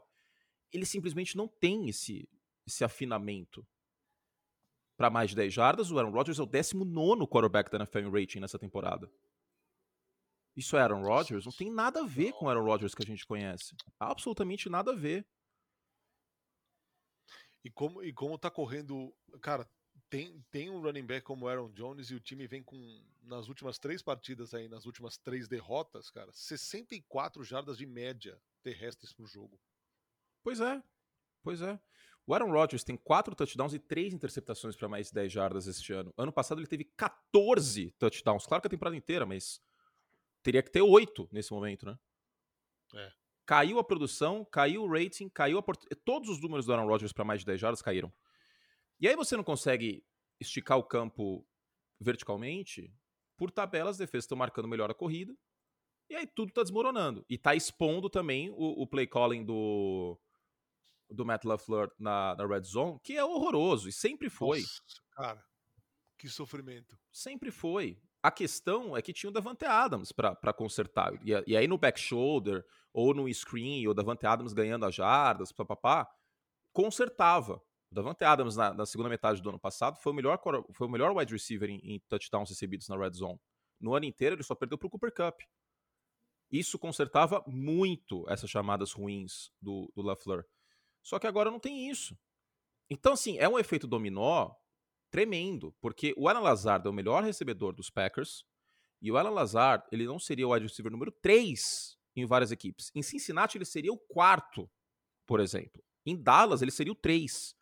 [0.72, 2.29] Ele simplesmente não tem esse
[2.64, 3.66] esse afinamento.
[4.96, 8.12] Para mais de 10 jardas, o Aaron Rodgers é o 19 quarterback da NFL em
[8.12, 9.11] rating nessa temporada.
[10.55, 11.46] Isso é Aaron Rodgers?
[11.46, 13.74] Não tem nada a ver com o Aaron Rodgers que a gente conhece.
[13.98, 15.27] Absolutamente nada a ver.
[17.64, 19.12] E como, e como tá correndo.
[19.40, 19.66] Cara,
[20.11, 23.79] tem, tem um running back como Aaron Jones e o time vem com, nas últimas
[23.79, 29.59] três partidas aí, nas últimas três derrotas, cara, 64 jardas de média terrestres por jogo.
[30.42, 30.83] Pois é,
[31.42, 31.81] pois é.
[32.27, 35.92] O Aaron Rodgers tem quatro touchdowns e três interceptações para mais de 10 jardas este
[35.92, 36.12] ano.
[36.16, 38.46] Ano passado ele teve 14 touchdowns.
[38.46, 39.61] Claro que a temporada inteira, mas
[40.42, 41.98] teria que ter oito nesse momento, né?
[42.94, 45.85] É caiu a produção, caiu o rating, caiu a port...
[46.05, 48.13] todos os números do Aaron Rodgers para mais de 10 jardas caíram.
[49.01, 50.05] E aí você não consegue
[50.41, 51.47] esticar o campo
[52.01, 52.93] verticalmente,
[53.37, 55.37] por tabela as defesas estão marcando melhor a corrida,
[56.09, 57.25] e aí tudo está desmoronando.
[57.29, 60.19] E está expondo também o, o, play calling do,
[61.11, 64.61] do Matt LaFleur na, na red zone, que é horroroso, e sempre foi.
[64.61, 65.45] Nossa, cara,
[66.19, 66.99] que sofrimento.
[67.11, 68.01] Sempre foi.
[68.25, 71.13] A questão é que tinha o Davante Adams para consertar.
[71.23, 75.53] E, e, aí no back shoulder, ou no screen, ou Davante Adams ganhando as jardas,
[75.53, 76.11] papapá,
[76.73, 77.57] consertava.
[77.91, 80.41] O Davante Adams, na, na, segunda metade do ano passado, foi o melhor,
[80.73, 83.39] foi o melhor wide receiver em, em touchdowns recebidos na red zone.
[83.79, 85.43] No ano inteiro, ele só perdeu para o Cooper Cup.
[86.51, 90.47] Isso consertava muito essas chamadas ruins do, do LaFleur.
[91.03, 92.19] Só que agora não tem isso.
[92.89, 94.55] Então, assim, é um efeito dominó
[95.14, 98.44] tremendo, porque o Alan Lazard é o melhor recebedor dos Packers,
[99.00, 102.90] e o Alan Lazard, ele não seria o wide receiver número 3 em várias equipes.
[102.92, 104.68] Em Cincinnati, ele seria o quarto,
[105.24, 105.85] por exemplo.
[106.05, 107.55] Em Dallas, ele seria o 3.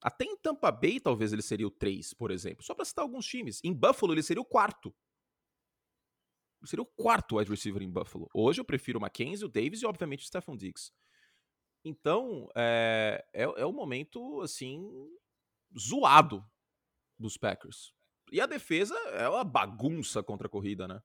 [0.00, 2.64] Até em Tampa Bay, talvez ele seria o 3, por exemplo.
[2.64, 3.60] Só para citar alguns times.
[3.62, 4.88] Em Buffalo, ele seria o quarto.
[6.62, 8.26] Ele seria o quarto wide receiver em Buffalo.
[8.32, 10.90] Hoje eu prefiro o Mackenzie, o Davis e, obviamente, o Stephon Diggs.
[11.84, 14.82] Então, é, é, é um momento, assim,
[15.78, 16.42] zoado
[17.18, 17.94] dos Packers.
[18.30, 21.02] E a defesa é uma bagunça contra a corrida, né?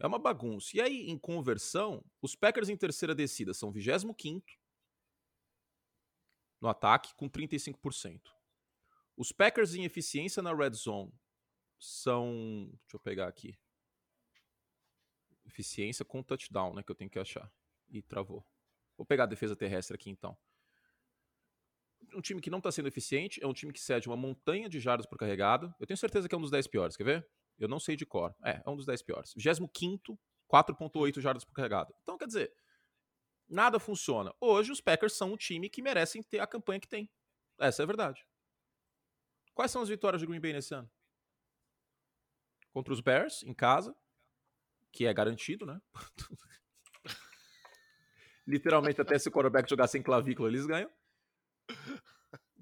[0.00, 0.76] É uma bagunça.
[0.76, 4.44] E aí, em conversão, os Packers em terceira descida são 25
[6.60, 8.20] no ataque, com 35%.
[9.16, 11.12] Os Packers em eficiência na red zone
[11.78, 12.68] são.
[12.82, 13.58] Deixa eu pegar aqui.
[15.44, 16.82] Eficiência com touchdown, né?
[16.82, 17.50] Que eu tenho que achar.
[17.88, 18.44] E travou.
[18.96, 20.36] Vou pegar a defesa terrestre aqui então.
[22.16, 24.80] Um time que não está sendo eficiente é um time que cede uma montanha de
[24.80, 25.74] jardas por carregado.
[25.78, 27.28] Eu tenho certeza que é um dos 10 piores, quer ver?
[27.58, 28.34] Eu não sei de cor.
[28.42, 29.34] É, é um dos 10 piores.
[29.36, 30.18] 25,
[30.50, 31.94] 4.8 jardas por carregado.
[32.02, 32.50] Então, quer dizer,
[33.46, 34.34] nada funciona.
[34.40, 37.10] Hoje, os Packers são um time que merecem ter a campanha que tem.
[37.58, 38.26] Essa é a verdade.
[39.52, 40.90] Quais são as vitórias de Green Bay nesse ano?
[42.72, 43.94] Contra os Bears, em casa,
[44.90, 45.78] que é garantido, né?
[48.46, 50.90] Literalmente, até se o quarterback jogar sem clavícula, eles ganham.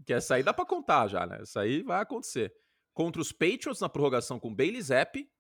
[0.06, 1.40] Que essa aí dá pra contar já, né?
[1.40, 2.54] Essa aí vai acontecer
[2.92, 5.30] contra os Patriots na prorrogação com Bailey Zapp.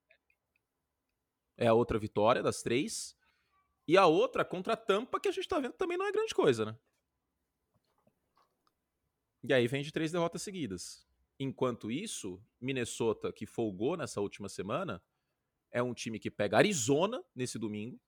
[1.56, 3.16] É a outra vitória das três.
[3.86, 6.34] E a outra contra a Tampa, que a gente tá vendo também não é grande
[6.34, 6.78] coisa, né?
[9.42, 11.06] E aí vem de três derrotas seguidas.
[11.38, 15.02] Enquanto isso, Minnesota, que folgou nessa última semana,
[15.70, 18.00] é um time que pega Arizona nesse domingo.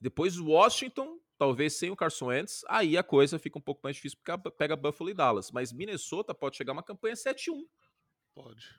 [0.00, 4.18] Depois Washington, talvez sem o Carson Wentz, aí a coisa fica um pouco mais difícil
[4.22, 5.50] porque pega Buffalo e Dallas.
[5.52, 7.64] Mas Minnesota pode chegar a uma campanha 7-1.
[8.34, 8.78] Pode.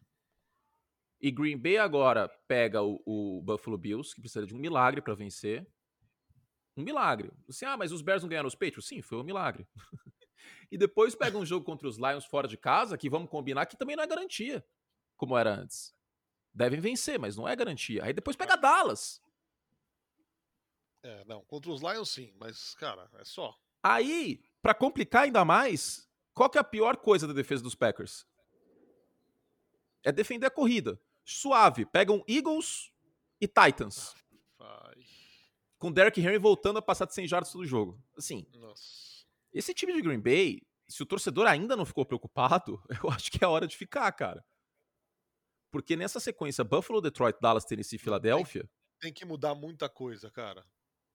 [1.21, 5.15] E Green Bay agora pega o, o Buffalo Bills, que precisa de um milagre para
[5.15, 5.65] vencer.
[6.77, 7.31] Um milagre.
[7.47, 8.87] Assim, ah, mas os Bears não ganharam os Patriots?
[8.87, 9.67] Sim, foi um milagre.
[10.71, 13.77] e depois pega um jogo contra os Lions fora de casa, que vamos combinar que
[13.77, 14.65] também não é garantia,
[15.17, 15.93] como era antes.
[16.53, 18.03] Devem vencer, mas não é garantia.
[18.05, 19.21] Aí depois pega Dallas.
[21.03, 23.57] É, não, contra os Lions sim, mas, cara, é só.
[23.81, 28.25] Aí, para complicar ainda mais, qual que é a pior coisa da defesa dos Packers?
[30.03, 30.99] É defender a corrida.
[31.23, 31.85] Suave.
[31.85, 32.91] Pegam Eagles
[33.39, 34.13] e Titans.
[34.57, 34.95] Vai.
[35.77, 38.01] Com Derrick Henry voltando a passar de 100 jardas todo jogo.
[38.17, 39.25] Assim, Nossa.
[39.53, 43.43] esse time de Green Bay, se o torcedor ainda não ficou preocupado, eu acho que
[43.43, 44.45] é hora de ficar, cara.
[45.71, 50.65] Porque nessa sequência, Buffalo, Detroit, Dallas, Tennessee e Filadélfia, Tem que mudar muita coisa, cara.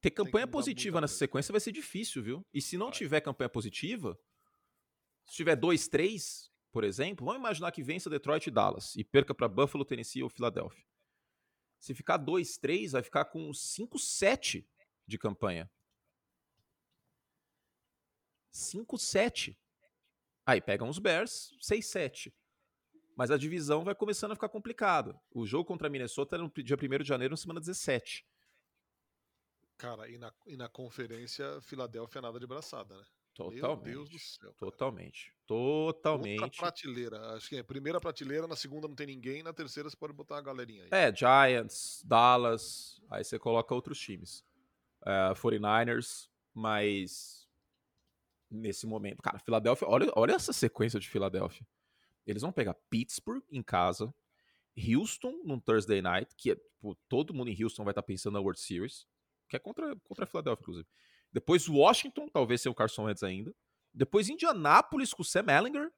[0.05, 1.19] Ter campanha positiva nessa coisa.
[1.19, 2.47] sequência vai ser difícil, viu?
[2.53, 2.99] E se não Vai.
[2.99, 4.19] tiver campanha positiva,
[5.25, 9.49] se tiver 2-3, por exemplo, vamos imaginar que vença Detroit e Dallas e perca para
[9.49, 10.85] Buffalo, Tennessee ou Filadélfia.
[11.81, 14.67] Se ficar 2-3, vai ficar com 5-7
[15.07, 15.71] de campanha.
[18.53, 19.57] 5-7.
[20.45, 22.31] Aí pegam os Bears, 6-7.
[23.17, 25.19] Mas a divisão vai começando a ficar complicada.
[25.31, 28.27] O jogo contra a Minnesota era no dia 1 de janeiro, na semana 17.
[29.77, 33.05] Cara, e na, e na conferência, Filadélfia nada de braçada, né?
[33.35, 33.63] Totalmente.
[33.63, 34.41] Meu Deus do céu.
[34.41, 34.71] cara.
[34.71, 35.33] Totalmente.
[35.49, 36.57] Outra Totalmente.
[36.57, 37.35] prateleira.
[37.35, 40.13] Acho que é a primeira prateleira, na segunda não tem ninguém, na terceira você pode
[40.13, 40.89] botar uma galerinha aí.
[40.93, 44.45] É, Giants, Dallas, aí você coloca outros times.
[45.05, 47.49] É, 49ers, mas
[48.49, 51.67] nesse momento, cara, Filadélfia, olha, olha essa sequência de Filadélfia.
[52.25, 54.15] Eles vão pegar Pittsburgh em casa,
[54.79, 58.41] Houston num Thursday night, que é, tipo, todo mundo em Houston vai estar pensando na
[58.41, 59.07] World Series,
[59.55, 60.89] que é contra, contra a Filadélfia, inclusive.
[61.33, 63.55] Depois Washington, talvez sem o Carson Wentz ainda.
[63.93, 65.91] Depois Indianapolis com o Sam Ellinger.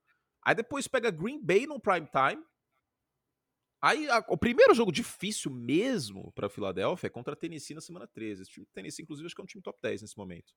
[0.44, 2.42] Aí depois pega Green Bay no prime time.
[3.82, 8.06] Aí a- o primeiro jogo difícil mesmo para Filadélfia é contra a Tennessee na semana
[8.06, 8.42] 13.
[8.42, 10.52] Esse time Tennessee, inclusive, acho que é um time top 10 nesse momento.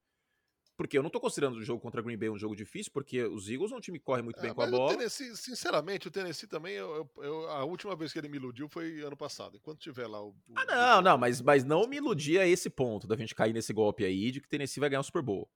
[0.80, 3.50] Porque eu não tô considerando o jogo contra Green Bay um jogo difícil, porque os
[3.50, 4.94] Eagles é um time que corre muito É, bem com a o bola.
[4.96, 9.02] Tennessee, sinceramente, o Tennessee também, eu, eu- a última vez que ele me iludiu foi
[9.02, 9.58] ano passado.
[9.58, 10.30] Enquanto tiver lá o.
[10.30, 13.52] o- Ah, não, não, mas, mas não me iludia a esse ponto da gente cair
[13.52, 15.52] nesse golpe aí de que Tennessee vai ganhar o Super Bowl.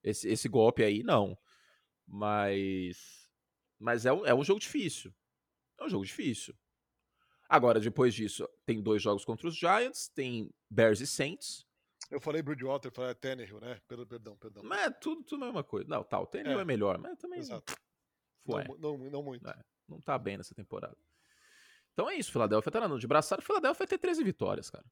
[0.00, 1.36] Esse, esse golpe aí, não.
[2.06, 3.28] Mas.
[3.80, 5.12] Mas é um, é um jogo difícil.
[5.80, 6.54] É um jogo difícil.
[7.48, 11.66] Agora, depois disso, tem dois jogos contra os Giants, tem Bears e Saints.
[12.12, 13.80] Eu falei Bridgewater, falei Tannehill, né?
[13.88, 14.62] Perdão, perdão.
[14.62, 15.88] Mas é tudo, tudo a mesma coisa.
[15.88, 16.64] Não, tá, o Tannehill é, É.
[16.64, 17.74] melhor, mas também Exato.
[18.44, 18.64] foi.
[18.78, 19.48] Não, não, não muito.
[19.48, 19.64] É.
[19.88, 20.96] não tá bem nessa temporada.
[21.94, 23.40] Então é isso, Filadélfia tá na de braçada.
[23.40, 24.84] Filadélfia vai ter 13 vitórias, cara.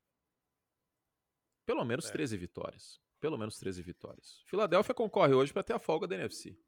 [1.67, 2.13] Pelo menos É.
[2.13, 2.99] 13 vitórias.
[3.21, 4.43] Pelo menos 13 vitórias.
[4.47, 6.59] Filadélfia concorre hoje para ter a folga da NFC.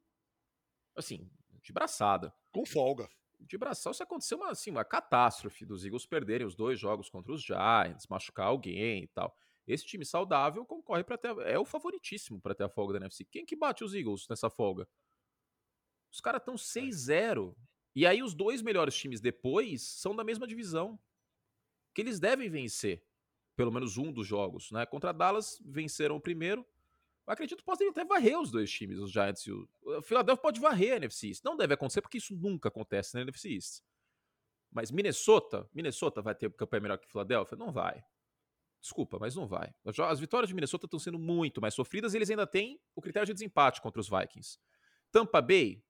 [0.95, 1.31] Assim,
[1.63, 2.31] de braçada.
[2.51, 3.09] Com folga.
[3.39, 7.33] De braçal, se acontecer uma, assim, uma catástrofe dos Eagles perderem os dois jogos contra
[7.33, 9.35] os Giants, machucar alguém e tal.
[9.65, 11.35] Esse time saudável concorre para ter.
[11.39, 13.23] É o favoritíssimo para ter a folga da NFC.
[13.25, 14.87] Quem que bate os Eagles nessa folga?
[16.11, 17.55] Os caras estão 6-0.
[17.95, 20.99] E aí os dois melhores times depois são da mesma divisão.
[21.93, 23.03] Que eles devem vencer.
[23.55, 24.71] Pelo menos um dos jogos.
[24.71, 24.85] Né?
[24.85, 26.65] Contra Dallas venceram o primeiro.
[27.25, 29.69] Eu acredito que podem até varrer os dois times, os Giants e o.
[29.81, 31.43] O Philadelphia pode varrer a NFC East.
[31.43, 33.81] Não deve acontecer, porque isso nunca acontece na NFC East.
[34.69, 37.55] Mas Minnesota, Minnesota vai ter campanha melhor que Filadélfia?
[37.55, 38.03] Não vai.
[38.83, 39.73] Desculpa, mas não vai.
[40.09, 43.25] As vitórias de Minnesota estão sendo muito mais sofridas e eles ainda têm o critério
[43.25, 44.59] de desempate contra os Vikings.
[45.09, 45.81] Tampa Bay,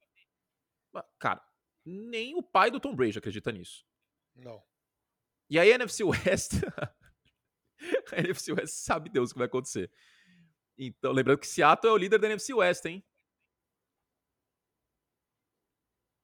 [1.18, 1.44] cara,
[1.84, 3.84] nem o pai do Tom Brady acredita nisso.
[4.36, 4.64] Não.
[5.50, 6.52] E aí a NFC West,
[8.14, 9.91] a NFC West sabe Deus o que vai acontecer.
[10.78, 13.04] Então, lembrando que Seattle é o líder da NFC West, hein?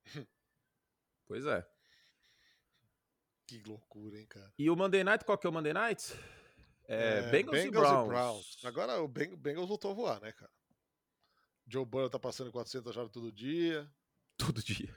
[1.26, 1.68] Pois é.
[3.48, 4.54] Que loucura, hein, cara.
[4.58, 6.14] E o Monday Night, qual que é o Monday Night?
[6.92, 8.66] É, Bengals, e Browns.
[8.66, 10.52] Agora o Beng- Bengals voltou a voar, né, cara?
[11.68, 13.90] Joe Burrow tá passando 400 jardas todo dia.
[14.38, 14.96] Todo dia.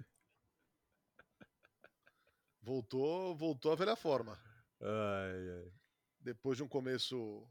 [2.62, 4.38] Voltou, voltou à velha forma.
[4.80, 5.72] Ai, ai.
[6.20, 7.44] Depois de um começo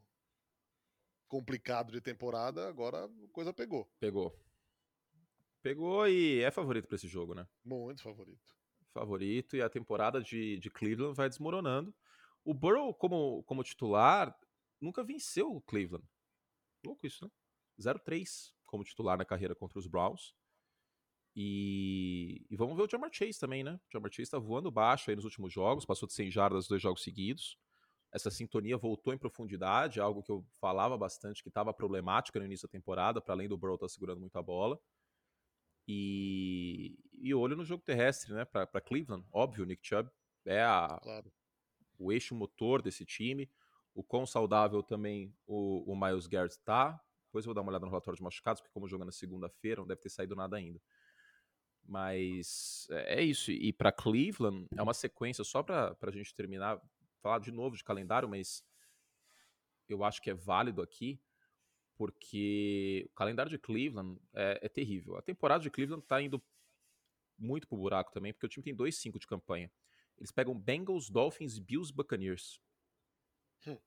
[1.28, 3.86] complicado de temporada, agora a coisa pegou.
[4.00, 4.34] Pegou.
[5.60, 7.46] Pegou e é favorito pra esse jogo, né?
[7.62, 8.56] Muito favorito.
[8.92, 11.94] Favorito e a temporada de, de Cleveland vai desmoronando.
[12.44, 14.36] O Burrow, como, como titular,
[14.80, 16.06] nunca venceu o Cleveland.
[16.84, 17.30] Louco isso, né?
[17.80, 20.34] 0-3 como titular na carreira contra os Browns.
[21.34, 23.74] E, e vamos ver o Jamar Chase também, né?
[23.74, 26.82] O Jamar Chase tá voando baixo aí nos últimos jogos, passou de 100 jardas dois
[26.82, 27.58] jogos seguidos.
[28.12, 32.68] Essa sintonia voltou em profundidade, algo que eu falava bastante que estava problemática no início
[32.68, 34.78] da temporada, para além do Burrow estar segurando muito a bola.
[35.88, 38.44] E, e olho no jogo terrestre, né?
[38.44, 40.10] Para Cleveland, óbvio, o Nick Chubb
[40.44, 41.32] é a, Claro.
[42.02, 43.48] O eixo motor desse time.
[43.94, 47.00] O quão saudável também o, o Miles Garrett tá.
[47.26, 49.80] Depois eu vou dar uma olhada no relatório de machucados, porque como joga na segunda-feira,
[49.80, 50.80] não deve ter saído nada ainda.
[51.84, 53.50] Mas é é isso.
[53.50, 56.80] E para Cleveland, é uma sequência, só para a gente terminar,
[57.20, 58.64] falar de novo de calendário, mas
[59.88, 61.20] eu acho que é válido aqui,
[61.96, 65.16] porque o calendário de Cleveland é, é terrível.
[65.16, 66.42] A temporada de Cleveland tá indo
[67.38, 69.70] muito pro buraco também, porque o time tem 2-5 de campanha.
[70.18, 72.60] Eles pegam Bengals, Dolphins, Bills, Buccaneers.
[73.66, 73.78] Hum.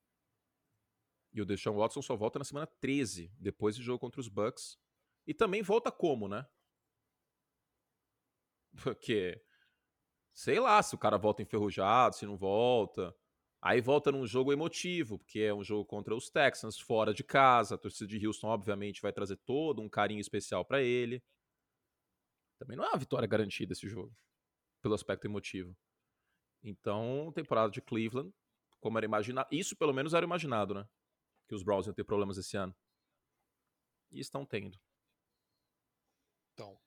[1.34, 4.78] E o Deshaun Watson só volta na semana 13, depois do jogo contra os Bucks.
[5.28, 6.46] E também volta como, né?
[8.84, 9.42] Porque,
[10.34, 13.16] sei lá, se o cara volta enferrujado, se não volta.
[13.62, 17.76] Aí volta num jogo emotivo, porque é um jogo contra os Texans, fora de casa.
[17.76, 21.24] A torcida de Houston, obviamente, vai trazer todo um carinho especial pra ele.
[22.60, 24.16] Também não é uma vitória garantida esse jogo,
[24.82, 25.76] pelo aspecto emotivo.
[26.66, 28.34] Então, temporada de Cleveland,
[28.80, 29.48] como era imaginado.
[29.52, 30.90] Isso pelo menos era imaginado, né?
[31.48, 32.76] Que os Browns iam ter problemas esse ano.
[34.12, 34.80] E estão tendo.
[36.54, 36.80] Então.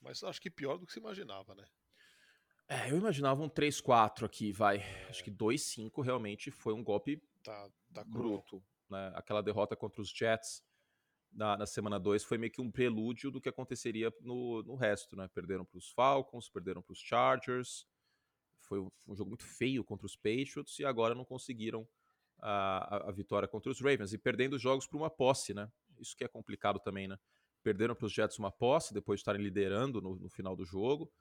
[0.00, 1.64] Mas acho que pior do que se imaginava, né?
[2.68, 4.82] É, eu imaginava um 3-4 aqui, vai.
[5.08, 8.60] Acho que 2-5 realmente foi um golpe Tá, tá bruto.
[8.90, 9.12] Né?
[9.14, 10.64] Aquela derrota contra os Jets
[11.30, 15.14] na, na semana 2 foi meio que um prelúdio do que aconteceria no, no resto,
[15.14, 15.28] né?
[15.28, 17.86] Perderam para os Falcons, perderam para os Chargers.
[18.66, 21.88] Foi um, um jogo muito feio contra os Patriots e agora não conseguiram
[22.38, 24.12] a, a, a vitória contra os Ravens.
[24.12, 25.70] E perdendo jogos por uma posse, né?
[25.98, 27.18] Isso que é complicado também, né?
[27.62, 31.12] Perderam para os Jets uma posse depois de estarem liderando no, no final do jogo.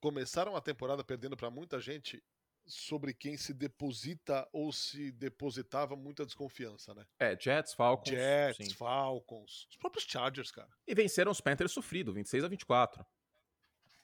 [0.00, 2.22] Começaram a temporada perdendo para muita gente
[2.66, 7.06] sobre quem se deposita ou se depositava muita desconfiança, né?
[7.18, 8.08] É, Jets, Falcons.
[8.08, 8.74] Jets, sim.
[8.74, 10.70] Falcons, os próprios Chargers, cara.
[10.86, 13.04] E venceram os Panthers sofrido, 26 a 24.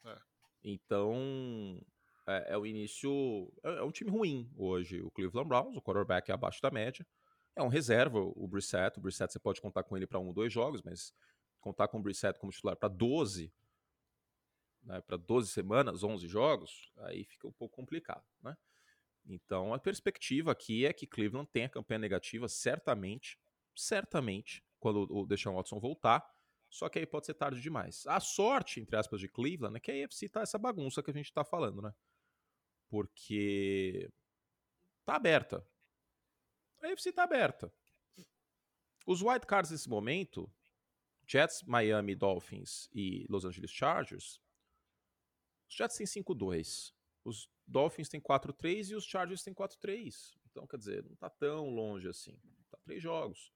[0.04, 0.18] É.
[0.64, 1.80] Então,
[2.26, 3.52] é, é o início.
[3.62, 5.00] É, é um time ruim hoje.
[5.00, 7.06] O Cleveland Browns, o quarterback é abaixo da média.
[7.54, 8.98] É um reserva, o Brissett.
[8.98, 11.14] O Brissett você pode contar com ele para um ou dois jogos, mas
[11.60, 13.52] contar com o Brissett como titular para 12,
[14.84, 18.56] né, para 12 semanas, 11 jogos, aí fica um pouco complicado, né?
[19.28, 23.36] Então, a perspectiva aqui é que Cleveland tenha campanha negativa, certamente,
[23.74, 26.24] certamente, quando o Deshaun Watson voltar,
[26.70, 28.06] só que aí pode ser tarde demais.
[28.06, 31.14] A sorte, entre aspas, de Cleveland é que a AFC tá essa bagunça que a
[31.14, 31.92] gente tá falando, né?
[32.96, 34.10] Porque
[35.04, 35.62] tá aberta.
[36.82, 37.70] A AFC tá aberta.
[39.06, 40.50] Os wild cards nesse momento,
[41.26, 44.40] Jets, Miami Dolphins e Los Angeles Chargers,
[45.68, 50.34] os Jets têm 5-2, os Dolphins têm 4-3 e os Chargers têm 4-3.
[50.50, 52.40] Então, quer dizer, não tá tão longe assim.
[52.70, 53.52] Tá três jogos.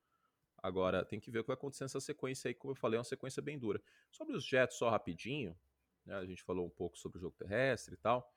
[0.58, 2.98] Agora, tem que ver o que vai acontecer nessa sequência aí, como eu falei, é
[2.98, 3.82] uma sequência bem dura.
[4.10, 5.58] Sobre os Jets, só rapidinho,
[6.04, 8.30] né, a gente falou um pouco sobre o jogo terrestre e tal.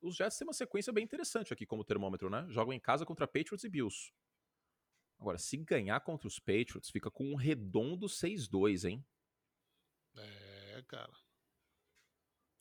[0.00, 2.46] Os Jets têm uma sequência bem interessante aqui como termômetro, né?
[2.48, 4.12] Jogam em casa contra Patriots e Bills.
[5.18, 9.04] Agora, se ganhar contra os Patriots, fica com um redondo 6-2, hein?
[10.16, 11.12] É, cara.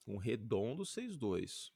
[0.05, 1.71] Um redondo 6-2.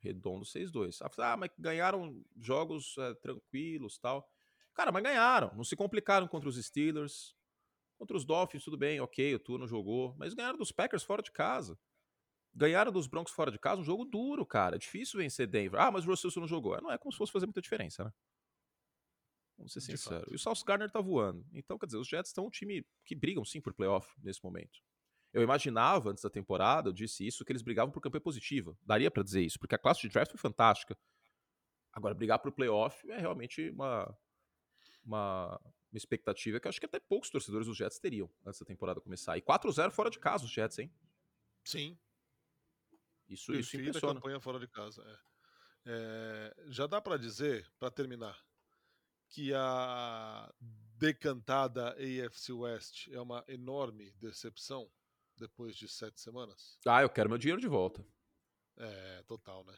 [0.00, 0.98] Redondo 6-2.
[1.18, 4.28] Ah, mas ganharam jogos é, tranquilos tal.
[4.74, 5.54] Cara, mas ganharam.
[5.54, 7.34] Não se complicaram contra os Steelers.
[7.96, 10.14] Contra os Dolphins, tudo bem, ok, o turno jogou.
[10.18, 11.78] Mas ganharam dos Packers fora de casa.
[12.54, 14.76] Ganharam dos Broncos fora de casa, um jogo duro, cara.
[14.76, 15.80] É difícil vencer Denver.
[15.80, 16.78] Ah, mas o Russell não jogou.
[16.82, 18.12] Não é como se fosse fazer muita diferença, né?
[19.56, 20.30] Vamos ser sinceros.
[20.30, 21.46] E o Sauce Gardner tá voando.
[21.52, 24.80] Então, quer dizer, os Jets estão um time que brigam sim por playoff nesse momento.
[25.32, 28.76] Eu imaginava antes da temporada, eu disse isso, que eles brigavam por campanha positiva.
[28.82, 30.98] Daria para dizer isso, porque a classe de draft foi fantástica.
[31.92, 34.18] Agora, brigar por playoff é realmente uma,
[35.04, 38.66] uma, uma expectativa que eu acho que até poucos torcedores dos Jets teriam antes da
[38.66, 39.38] temporada começar.
[39.38, 40.92] E 4-0 fora de casa os Jets, hein?
[41.64, 41.98] Sim.
[43.32, 44.14] Isso, isso impressiona.
[44.14, 45.02] campanha fora de casa.
[45.02, 45.32] É.
[45.84, 48.38] É, já dá para dizer, para terminar,
[49.28, 50.52] que a
[50.96, 54.90] decantada AFC West é uma enorme decepção
[55.36, 56.78] depois de sete semanas?
[56.86, 58.06] Ah, eu quero meu dinheiro de volta.
[58.76, 59.76] É, total, né?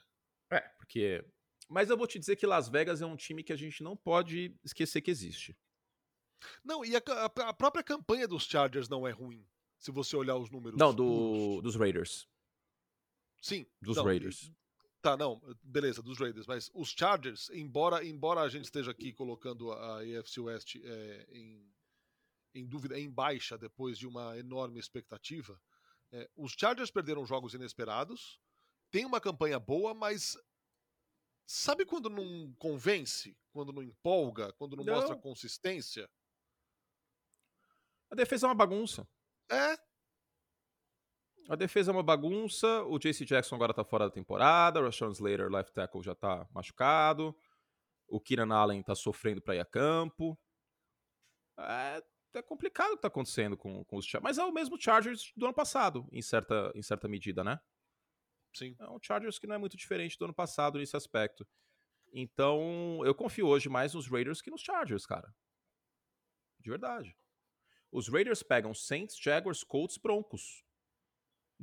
[0.50, 1.24] É, porque.
[1.68, 3.96] Mas eu vou te dizer que Las Vegas é um time que a gente não
[3.96, 5.56] pode esquecer que existe.
[6.62, 9.48] Não, e a, a, própria campanha dos Chargers não é ruim,
[9.78, 10.78] se você olhar os números.
[10.78, 12.28] Não, do, dos Raiders.
[13.44, 13.66] Sim.
[13.78, 14.50] Dos não, Raiders.
[15.02, 19.70] Tá, não, beleza, dos Raiders, mas os Chargers, embora, embora a gente esteja aqui colocando
[19.70, 21.70] a AFC West é, em,
[22.54, 25.60] em dúvida, em baixa depois de uma enorme expectativa,
[26.10, 28.40] é, os Chargers perderam jogos inesperados,
[28.90, 30.38] tem uma campanha boa, mas
[31.44, 34.94] sabe quando não convence, quando não empolga, quando não, não.
[34.94, 36.10] mostra consistência?
[38.10, 39.06] A defesa é uma bagunça.
[39.50, 39.76] É,
[41.48, 42.82] a defesa é uma bagunça.
[42.84, 44.80] O JC Jackson agora tá fora da temporada.
[44.80, 47.36] O Rashawn Slater, left tackle, já tá machucado.
[48.08, 50.38] O Keenan Allen tá sofrendo para ir a campo.
[51.58, 52.02] É,
[52.34, 54.22] é, complicado o que tá acontecendo com, com os Chargers.
[54.22, 57.60] Mas é o mesmo Chargers do ano passado, em certa, em certa medida, né?
[58.54, 58.76] Sim.
[58.78, 61.46] É um Chargers que não é muito diferente do ano passado nesse aspecto.
[62.12, 65.34] Então, eu confio hoje mais nos Raiders que nos Chargers, cara.
[66.60, 67.16] De verdade.
[67.90, 70.64] Os Raiders pegam Saints, Jaguars, Colts, Broncos.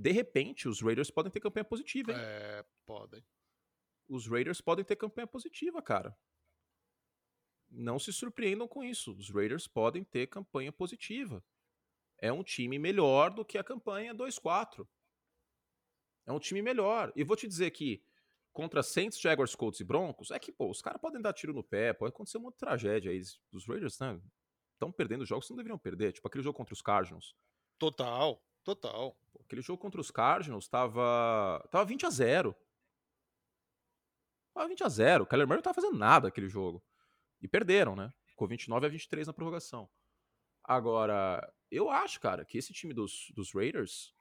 [0.01, 2.17] De repente, os Raiders podem ter campanha positiva, hein?
[2.19, 3.23] É, podem.
[4.09, 6.17] Os Raiders podem ter campanha positiva, cara.
[7.69, 9.15] Não se surpreendam com isso.
[9.15, 11.45] Os Raiders podem ter campanha positiva.
[12.17, 14.87] É um time melhor do que a campanha 2-4.
[16.25, 17.13] É um time melhor.
[17.15, 18.03] E vou te dizer que
[18.51, 21.63] contra Saints, Jaguars, Colts e Broncos, é que, pô, os caras podem dar tiro no
[21.63, 23.21] pé, pode acontecer uma tragédia aí.
[23.53, 24.19] Os Raiders, né?
[24.73, 26.11] Estão perdendo jogos que não deveriam perder.
[26.11, 27.35] Tipo aquele jogo contra os Cardinals.
[27.77, 28.43] Total.
[28.63, 29.17] Total.
[29.51, 32.55] Aquele jogo contra os Cardinals tava, tava 20 a 0.
[34.53, 35.23] Tava 20 a 0.
[35.25, 36.81] O Kyler Murray não tava fazendo nada aquele jogo.
[37.41, 38.13] E perderam, né?
[38.27, 39.91] Ficou 29 a 23 na prorrogação.
[40.63, 44.15] Agora, eu acho, cara, que esse time dos, dos Raiders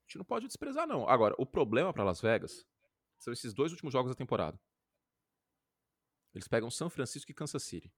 [0.00, 1.08] a gente não pode desprezar, não.
[1.08, 2.66] Agora, o problema para Las Vegas
[3.18, 4.60] são esses dois últimos jogos da temporada.
[6.34, 7.90] Eles pegam São Francisco e Kansas City.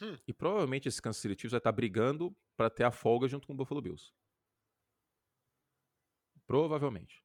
[0.00, 0.18] Hum.
[0.26, 3.52] E provavelmente esse Kansas City Chiefs vai estar brigando para ter a folga junto com
[3.52, 4.12] o Buffalo Bills.
[6.46, 7.24] Provavelmente.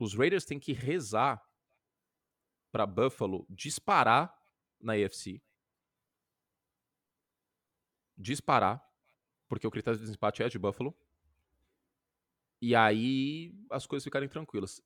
[0.00, 1.42] Os Raiders têm que rezar
[2.72, 4.36] para Buffalo disparar
[4.80, 5.40] na AFC.
[8.16, 8.84] Disparar,
[9.48, 10.96] porque o critério de desempate é de Buffalo.
[12.60, 14.82] E aí as coisas ficarem tranquilas.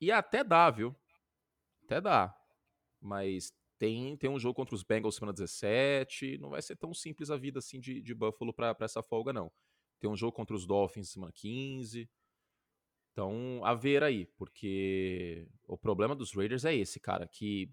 [0.00, 0.94] E até dá, viu?
[1.84, 2.36] Até dá.
[3.00, 3.52] Mas
[3.84, 6.38] tem, tem um jogo contra os Bengals semana 17.
[6.38, 9.52] Não vai ser tão simples a vida assim de, de Buffalo para essa folga, não.
[10.00, 12.08] Tem um jogo contra os Dolphins semana 15.
[13.12, 17.70] Então, a ver aí, porque o problema dos Raiders é esse, cara, que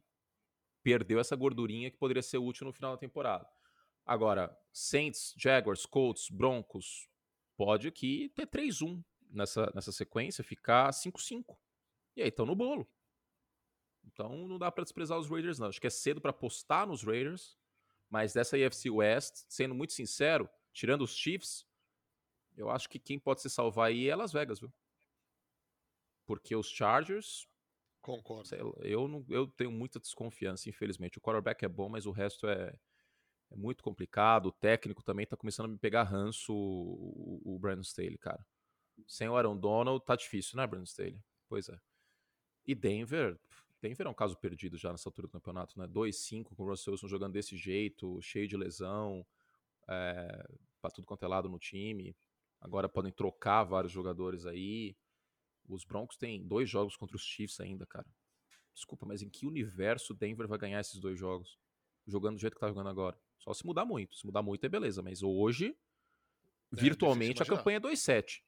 [0.84, 3.48] perdeu essa gordurinha que poderia ser útil no final da temporada.
[4.06, 7.08] Agora, Saints, Jaguars, Colts, Broncos,
[7.56, 11.58] pode aqui ter 3-1 nessa, nessa sequência, ficar 5-5.
[12.18, 12.88] E aí estão no bolo.
[14.04, 15.68] Então não dá para desprezar os Raiders, não.
[15.68, 17.58] Acho que é cedo para apostar nos Raiders,
[18.10, 21.66] mas dessa AFC West, sendo muito sincero, tirando os Chiefs,
[22.58, 24.72] eu acho que quem pode se salvar aí é Las Vegas, viu?
[26.26, 27.48] Porque os Chargers.
[28.02, 28.48] Concordo.
[28.48, 31.18] Sei, eu, não, eu tenho muita desconfiança, infelizmente.
[31.18, 32.76] O quarterback é bom, mas o resto é,
[33.52, 34.48] é muito complicado.
[34.48, 38.46] O técnico também tá começando a me pegar ranço, o, o, o Brandon Staley, cara.
[39.08, 41.20] Sem o Aaron Donald, tá difícil, né, Brandon Staley?
[41.48, 41.80] Pois é.
[42.66, 43.40] E Denver,
[43.82, 45.88] Denver é um caso perdido já nessa altura do campeonato, né?
[45.88, 49.26] 2-5 com o Russell Wilson jogando desse jeito, cheio de lesão,
[49.88, 50.48] é,
[50.80, 52.16] pra tudo quanto é lado no time.
[52.60, 54.96] Agora podem trocar vários jogadores aí.
[55.68, 58.08] Os Broncos têm dois jogos contra os Chiefs ainda, cara.
[58.74, 61.58] Desculpa, mas em que universo Denver vai ganhar esses dois jogos?
[62.06, 63.20] Jogando do jeito que tá jogando agora.
[63.40, 64.16] Só se mudar muito.
[64.16, 65.76] Se mudar muito é beleza, mas hoje,
[66.72, 68.44] é, virtualmente, a campanha é 2-7.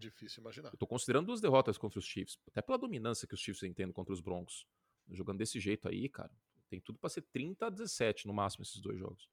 [0.00, 0.70] Difícil imaginar.
[0.72, 3.92] Eu tô considerando duas derrotas contra os Chiefs, até pela dominância que os Chiefs têm
[3.92, 4.66] contra os Broncos.
[5.10, 6.30] Jogando desse jeito aí, cara,
[6.68, 9.28] tem tudo para ser 30 a 17 no máximo esses dois jogos.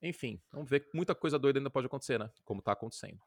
[0.00, 2.30] Enfim, vamos ver que muita coisa doida ainda pode acontecer, né?
[2.44, 3.20] Como tá acontecendo.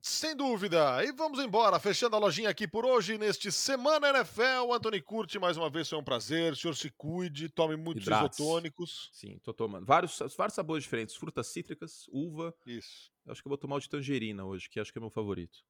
[0.00, 1.04] Sem dúvida.
[1.04, 4.72] E vamos embora, fechando a lojinha aqui por hoje, neste Semana NFL.
[4.72, 6.52] Anthony Curti, mais uma vez foi um prazer.
[6.52, 8.38] O senhor se cuide, tome muitos Hidrates.
[8.38, 9.10] isotônicos.
[9.12, 9.84] Sim, tô tomando.
[9.84, 12.54] Vários, vários sabores diferentes: frutas cítricas, uva.
[12.64, 13.10] Isso.
[13.26, 15.10] Eu acho que eu vou tomar o de tangerina hoje, que acho que é meu
[15.10, 15.64] favorito.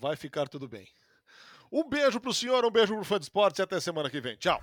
[0.00, 0.88] Vai ficar tudo bem.
[1.70, 4.36] Um beijo pro senhor, um beijo pro fã de esportes e até semana que vem.
[4.36, 4.62] Tchau.